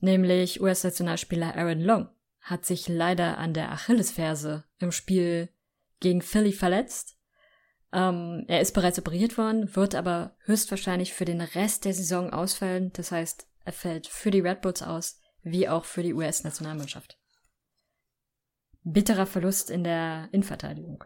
nämlich 0.00 0.60
US-Nationalspieler 0.60 1.56
Aaron 1.56 1.80
Long 1.80 2.08
hat 2.40 2.64
sich 2.64 2.86
leider 2.86 3.38
an 3.38 3.52
der 3.52 3.72
Achillesferse 3.72 4.62
im 4.78 4.92
Spiel 4.92 5.48
gegen 5.98 6.22
Philly 6.22 6.52
verletzt. 6.52 7.18
Ähm, 7.92 8.44
er 8.46 8.60
ist 8.60 8.72
bereits 8.72 9.00
operiert 9.00 9.36
worden, 9.36 9.74
wird 9.74 9.96
aber 9.96 10.36
höchstwahrscheinlich 10.44 11.12
für 11.12 11.24
den 11.24 11.40
Rest 11.40 11.84
der 11.84 11.94
Saison 11.94 12.30
ausfallen. 12.30 12.92
Das 12.92 13.10
heißt, 13.10 13.48
er 13.64 13.72
fällt 13.72 14.06
für 14.06 14.30
die 14.30 14.40
Red 14.40 14.60
Bulls 14.60 14.82
aus, 14.82 15.20
wie 15.42 15.68
auch 15.68 15.84
für 15.84 16.04
die 16.04 16.14
US-Nationalmannschaft. 16.14 17.18
Bitterer 18.84 19.26
Verlust 19.26 19.68
in 19.68 19.82
der 19.82 20.28
Innenverteidigung. 20.30 21.02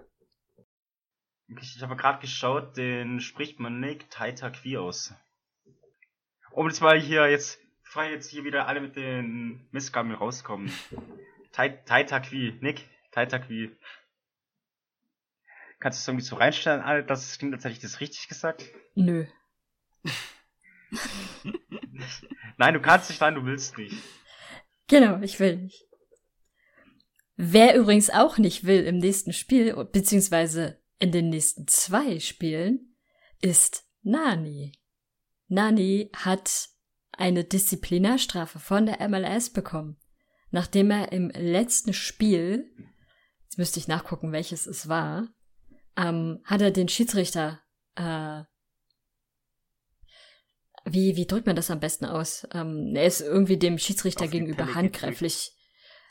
Ich 1.59 1.83
habe 1.83 1.97
gerade 1.97 2.21
geschaut, 2.21 2.77
den 2.77 3.21
spricht 3.21 3.59
man 3.59 3.81
Nick 3.81 4.09
Taita 4.11 4.53
aus. 4.79 5.13
Um 6.53 6.69
jetzt 6.69 6.81
mal 6.81 7.01
hier 7.01 7.29
jetzt, 7.29 7.59
bevor 7.83 8.05
jetzt 8.05 8.31
hier 8.31 8.45
wieder 8.45 8.69
alle 8.69 8.81
mit 8.81 8.95
den 8.97 9.67
Missgaben 9.73 10.13
rauskommen. 10.13 10.71
Taita 11.53 12.21
Qui, 12.21 12.57
Nick, 12.61 12.89
Taita 13.11 13.41
Qui. 13.41 13.77
Kannst 15.81 15.99
du 15.99 16.03
es 16.03 16.09
irgendwie 16.09 16.25
so 16.25 16.37
reinstellen, 16.37 17.07
dass 17.07 17.27
es 17.27 17.39
klingt, 17.39 17.55
als 17.55 17.65
hätte 17.65 17.75
ich 17.75 17.81
das 17.81 18.01
richtig 18.01 18.29
gesagt? 18.29 18.65
Nö. 18.95 19.27
nein, 22.59 22.75
du 22.75 22.81
kannst 22.81 23.11
nicht, 23.11 23.21
nein, 23.21 23.35
du 23.35 23.45
willst 23.45 23.77
nicht. 23.77 23.97
Genau, 24.87 25.21
ich 25.21 25.41
will 25.41 25.57
nicht. 25.57 25.87
Wer 27.37 27.75
übrigens 27.77 28.11
auch 28.11 28.39
nicht 28.39 28.65
will 28.65 28.85
im 28.85 28.99
nächsten 28.99 29.33
Spiel, 29.33 29.75
beziehungsweise 29.87 30.80
in 31.01 31.11
den 31.13 31.31
nächsten 31.31 31.67
zwei 31.67 32.21
Spielen 32.21 32.95
ist 33.41 33.85
Nani. 34.03 34.73
Nani 35.49 36.11
hat 36.15 36.69
eine 37.13 37.43
Disziplinarstrafe 37.43 38.61
von 38.61 38.87
der 38.87 39.09
MLS 39.09 39.51
bekommen, 39.51 39.99
nachdem 40.51 40.91
er 40.91 41.11
im 41.13 41.31
letzten 41.31 41.93
Spiel, 41.93 42.71
jetzt 43.45 43.59
müsste 43.59 43.81
ich 43.81 43.89
nachgucken, 43.89 44.31
welches 44.31 44.67
es 44.67 44.89
war, 44.89 45.29
ähm, 45.97 46.41
hat 46.45 46.61
er 46.61 46.71
den 46.71 46.89
Schiedsrichter, 46.89 47.61
äh, 47.97 48.43
wie, 50.85 51.17
wie 51.17 51.27
drückt 51.27 51.47
man 51.47 51.57
das 51.57 51.71
am 51.71 51.81
besten 51.81 52.05
aus? 52.05 52.47
Ähm, 52.53 52.95
er 52.95 53.07
ist 53.07 53.21
irgendwie 53.21 53.59
dem 53.59 53.79
Schiedsrichter 53.79 54.29
gegenüber 54.29 54.75
handgreiflich, 54.75 55.53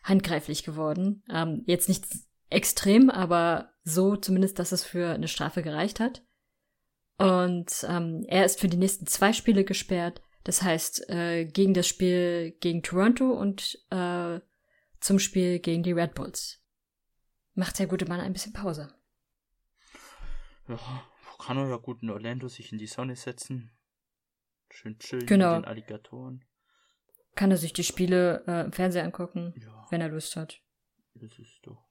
handgreiflich 0.03 0.63
geworden. 0.63 1.23
Ähm, 1.31 1.63
jetzt 1.65 1.89
nicht 1.89 2.05
extrem, 2.49 3.09
aber 3.09 3.73
so 3.83 4.15
zumindest, 4.15 4.59
dass 4.59 4.71
es 4.71 4.83
für 4.83 5.09
eine 5.11 5.27
Strafe 5.27 5.61
gereicht 5.61 5.99
hat. 5.99 6.23
Und 7.17 7.85
ähm, 7.87 8.23
er 8.27 8.45
ist 8.45 8.59
für 8.59 8.69
die 8.69 8.77
nächsten 8.77 9.05
zwei 9.07 9.33
Spiele 9.33 9.65
gesperrt. 9.65 10.21
Das 10.43 10.61
heißt, 10.61 11.09
äh, 11.09 11.45
gegen 11.45 11.73
das 11.73 11.87
Spiel 11.87 12.55
gegen 12.61 12.81
Toronto 12.81 13.31
und 13.31 13.77
äh, 13.89 14.39
zum 14.99 15.19
Spiel 15.19 15.59
gegen 15.59 15.83
die 15.83 15.91
Red 15.91 16.15
Bulls. 16.15 16.63
Macht 17.55 17.77
der 17.77 17.87
gute 17.87 18.05
Mann 18.05 18.21
ein 18.21 18.33
bisschen 18.33 18.53
Pause. 18.53 18.93
Ja, 20.67 20.79
kann 21.39 21.57
er 21.57 21.67
ja 21.67 21.77
gut 21.77 22.01
in 22.03 22.09
Orlando 22.09 22.47
sich 22.47 22.71
in 22.71 22.77
die 22.77 22.87
Sonne 22.87 23.15
setzen. 23.15 23.71
Schön 24.69 24.97
chillen 24.99 25.25
genau. 25.25 25.55
mit 25.55 25.65
den 25.65 25.69
Alligatoren. 25.69 26.45
Kann 27.35 27.51
er 27.51 27.57
sich 27.57 27.73
die 27.73 27.83
Spiele 27.83 28.43
äh, 28.47 28.65
im 28.65 28.71
Fernsehen 28.71 29.05
angucken, 29.05 29.53
ja. 29.57 29.87
wenn 29.89 30.01
er 30.01 30.09
Lust 30.09 30.35
hat. 30.35 30.61
Das 31.15 31.37
ist 31.37 31.59
doch 31.63 31.88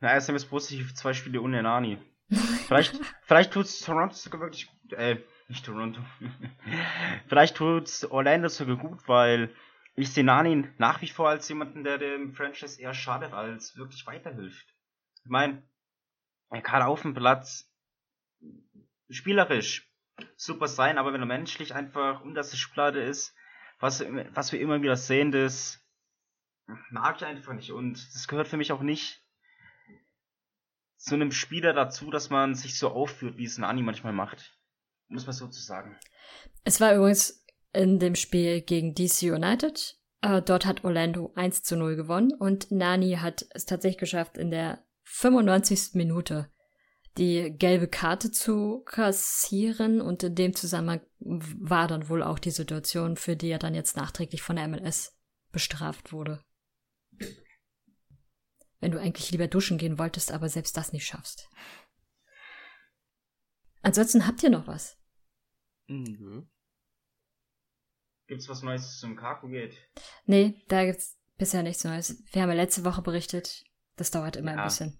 na, 0.00 0.14
SMS 0.14 0.44
positiv, 0.44 0.94
zwei 0.94 1.14
Spiele 1.14 1.40
ohne 1.40 1.62
Nani. 1.62 1.98
vielleicht, 2.66 2.98
vielleicht 3.22 3.52
tut's 3.52 3.80
Toronto 3.80 4.14
sogar 4.14 4.40
wirklich, 4.40 4.68
äh, 4.90 5.16
nicht 5.48 5.64
Toronto. 5.64 6.00
vielleicht 7.28 7.56
tut's 7.56 8.04
Orlando 8.04 8.48
sogar 8.48 8.76
gut, 8.76 9.06
weil 9.06 9.54
ich 9.94 10.12
sehe 10.12 10.24
Nani 10.24 10.68
nach 10.78 11.00
wie 11.00 11.08
vor 11.08 11.28
als 11.28 11.48
jemanden, 11.48 11.84
der 11.84 11.98
dem 11.98 12.34
Franchise 12.34 12.80
eher 12.80 12.94
schadet, 12.94 13.32
als 13.32 13.76
wirklich 13.76 14.06
weiterhilft. 14.06 14.66
Ich 15.24 15.30
meine, 15.30 15.62
er 16.50 16.62
kann 16.62 16.82
auf 16.82 17.02
dem 17.02 17.14
Platz 17.14 17.72
spielerisch 19.08 19.90
super 20.36 20.68
sein, 20.68 20.98
aber 20.98 21.12
wenn 21.12 21.22
er 21.22 21.26
menschlich 21.26 21.74
einfach 21.74 22.20
unterste 22.22 22.56
Schublade 22.56 23.02
ist, 23.02 23.34
was, 23.78 24.04
was 24.32 24.52
wir 24.52 24.60
immer 24.60 24.82
wieder 24.82 24.96
sehen, 24.96 25.32
das 25.32 25.82
mag 26.90 27.16
ich 27.16 27.24
einfach 27.24 27.52
nicht 27.52 27.72
und 27.72 27.94
das 28.14 28.26
gehört 28.28 28.48
für 28.48 28.56
mich 28.56 28.72
auch 28.72 28.80
nicht 28.80 29.22
zu 31.06 31.14
einem 31.14 31.30
Spieler 31.30 31.72
dazu, 31.72 32.10
dass 32.10 32.30
man 32.30 32.54
sich 32.56 32.78
so 32.78 32.88
aufführt, 32.88 33.36
wie 33.36 33.44
es 33.44 33.58
Nani 33.58 33.82
manchmal 33.82 34.12
macht. 34.12 34.58
Muss 35.08 35.24
man 35.24 35.34
so 35.34 35.46
zu 35.46 35.62
sagen. 35.62 35.96
Es 36.64 36.80
war 36.80 36.94
übrigens 36.96 37.44
in 37.72 38.00
dem 38.00 38.16
Spiel 38.16 38.60
gegen 38.60 38.94
DC 38.94 39.32
United. 39.32 40.00
Äh, 40.20 40.42
dort 40.42 40.66
hat 40.66 40.82
Orlando 40.82 41.32
1 41.36 41.62
zu 41.62 41.76
0 41.76 41.94
gewonnen 41.94 42.32
und 42.32 42.72
Nani 42.72 43.18
hat 43.20 43.46
es 43.50 43.66
tatsächlich 43.66 43.98
geschafft, 43.98 44.36
in 44.36 44.50
der 44.50 44.84
95. 45.04 45.94
Minute 45.94 46.50
die 47.18 47.54
gelbe 47.56 47.88
Karte 47.88 48.30
zu 48.30 48.82
kassieren 48.84 50.02
und 50.02 50.22
in 50.22 50.34
dem 50.34 50.54
Zusammenhang 50.54 51.00
war 51.20 51.88
dann 51.88 52.08
wohl 52.10 52.22
auch 52.22 52.38
die 52.38 52.50
Situation, 52.50 53.16
für 53.16 53.36
die 53.36 53.48
er 53.48 53.58
dann 53.58 53.74
jetzt 53.74 53.96
nachträglich 53.96 54.42
von 54.42 54.56
der 54.56 54.68
MLS 54.68 55.16
bestraft 55.50 56.12
wurde. 56.12 56.42
Wenn 58.80 58.90
du 58.92 59.00
eigentlich 59.00 59.30
lieber 59.30 59.46
duschen 59.48 59.78
gehen 59.78 59.98
wolltest, 59.98 60.32
aber 60.32 60.48
selbst 60.48 60.76
das 60.76 60.92
nicht 60.92 61.06
schaffst. 61.06 61.48
Ansonsten 63.82 64.26
habt 64.26 64.42
ihr 64.42 64.50
noch 64.50 64.66
was? 64.66 64.98
Nö. 65.86 66.42
Gibt's 68.26 68.48
was 68.48 68.62
Neues 68.62 68.98
zum 68.98 69.14
Kaku 69.16 69.48
geht? 69.48 69.76
Nee, 70.24 70.60
da 70.68 70.84
gibt's 70.84 71.16
bisher 71.38 71.62
nichts 71.62 71.84
Neues. 71.84 72.22
Wir 72.32 72.42
haben 72.42 72.48
ja 72.48 72.56
letzte 72.56 72.84
Woche 72.84 73.02
berichtet. 73.02 73.64
Das 73.94 74.10
dauert 74.10 74.36
immer 74.36 74.52
Ja. 74.52 74.58
ein 74.58 74.64
bisschen. 74.64 74.98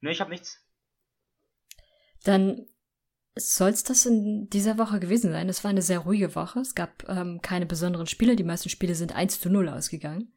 Ne, 0.00 0.12
ich 0.12 0.20
hab 0.20 0.28
nichts. 0.28 0.58
Dann 2.22 2.66
soll's 3.34 3.82
das 3.82 4.06
in 4.06 4.48
dieser 4.50 4.78
Woche 4.78 5.00
gewesen 5.00 5.32
sein. 5.32 5.48
Es 5.48 5.64
war 5.64 5.70
eine 5.70 5.82
sehr 5.82 6.00
ruhige 6.00 6.34
Woche. 6.36 6.60
Es 6.60 6.74
gab 6.74 7.08
ähm, 7.08 7.40
keine 7.42 7.66
besonderen 7.66 8.06
Spiele. 8.06 8.36
Die 8.36 8.44
meisten 8.44 8.68
Spiele 8.68 8.94
sind 8.94 9.12
1 9.12 9.40
zu 9.40 9.50
0 9.50 9.68
ausgegangen. 9.68 10.32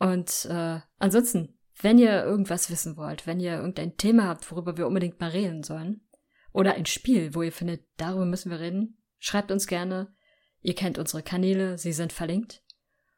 Und 0.00 0.46
äh, 0.46 0.80
ansonsten, 0.98 1.58
wenn 1.80 1.98
ihr 1.98 2.24
irgendwas 2.24 2.70
wissen 2.70 2.96
wollt, 2.96 3.26
wenn 3.26 3.38
ihr 3.38 3.56
irgendein 3.56 3.98
Thema 3.98 4.28
habt, 4.28 4.50
worüber 4.50 4.76
wir 4.76 4.86
unbedingt 4.86 5.20
mal 5.20 5.30
reden 5.30 5.62
sollen, 5.62 6.08
oder 6.52 6.74
ein 6.74 6.86
Spiel, 6.86 7.34
wo 7.34 7.42
ihr 7.42 7.52
findet, 7.52 7.84
darüber 7.96 8.24
müssen 8.24 8.50
wir 8.50 8.58
reden, 8.58 8.98
schreibt 9.18 9.52
uns 9.52 9.66
gerne. 9.66 10.12
Ihr 10.62 10.74
kennt 10.74 10.98
unsere 10.98 11.22
Kanäle, 11.22 11.78
sie 11.78 11.92
sind 11.92 12.12
verlinkt. 12.12 12.64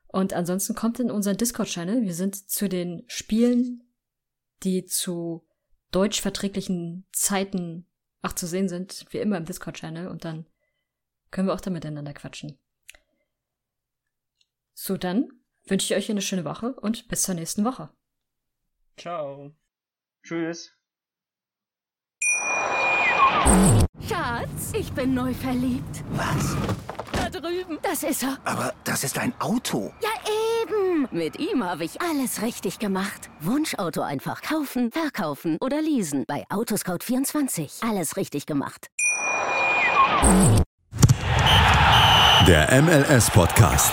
Und 0.08 0.34
ansonsten 0.34 0.74
kommt 0.74 1.00
in 1.00 1.10
unseren 1.10 1.38
Discord-Channel. 1.38 2.02
Wir 2.02 2.14
sind 2.14 2.50
zu 2.50 2.68
den 2.68 3.04
Spielen, 3.06 3.82
die 4.64 4.84
zu 4.84 5.46
deutsch 5.92 6.20
verträglichen 6.20 7.06
Zeiten 7.12 7.86
auch 8.22 8.32
zu 8.32 8.46
sehen 8.46 8.68
sind, 8.68 9.06
wie 9.10 9.18
immer 9.18 9.36
im 9.36 9.44
Discord-Channel 9.44 10.08
und 10.08 10.24
dann 10.24 10.46
können 11.30 11.48
wir 11.48 11.54
auch 11.54 11.60
da 11.60 11.70
miteinander 11.70 12.12
quatschen. 12.12 12.58
So, 14.74 14.96
dann 14.96 15.28
wünsche 15.66 15.94
ich 15.94 15.98
euch 15.98 16.10
eine 16.10 16.22
schöne 16.22 16.44
Woche 16.44 16.72
und 16.74 17.08
bis 17.08 17.22
zur 17.22 17.34
nächsten 17.34 17.64
Woche. 17.64 17.88
Ciao. 18.96 19.52
Tschüss. 20.22 20.72
Schatz, 24.08 24.72
ich 24.74 24.92
bin 24.92 25.14
neu 25.14 25.34
verliebt. 25.34 26.04
Was? 26.10 26.56
Da 27.12 27.28
drüben. 27.28 27.78
Das 27.82 28.02
ist 28.02 28.22
er. 28.22 28.38
Aber 28.44 28.74
das 28.84 29.04
ist 29.04 29.18
ein 29.18 29.32
Auto. 29.40 29.92
Ja, 30.00 30.10
eben. 30.62 31.08
Mit 31.10 31.38
ihm 31.38 31.64
habe 31.64 31.84
ich 31.84 32.00
alles 32.00 32.42
richtig 32.42 32.78
gemacht. 32.78 33.30
Wunschauto 33.40 34.02
einfach 34.02 34.42
kaufen, 34.42 34.92
verkaufen 34.92 35.58
oder 35.60 35.80
leasen. 35.82 36.24
Bei 36.26 36.44
Autoscout24. 36.50 37.88
Alles 37.88 38.16
richtig 38.16 38.46
gemacht. 38.46 38.88
Der 42.46 42.82
MLS-Podcast. 42.82 43.92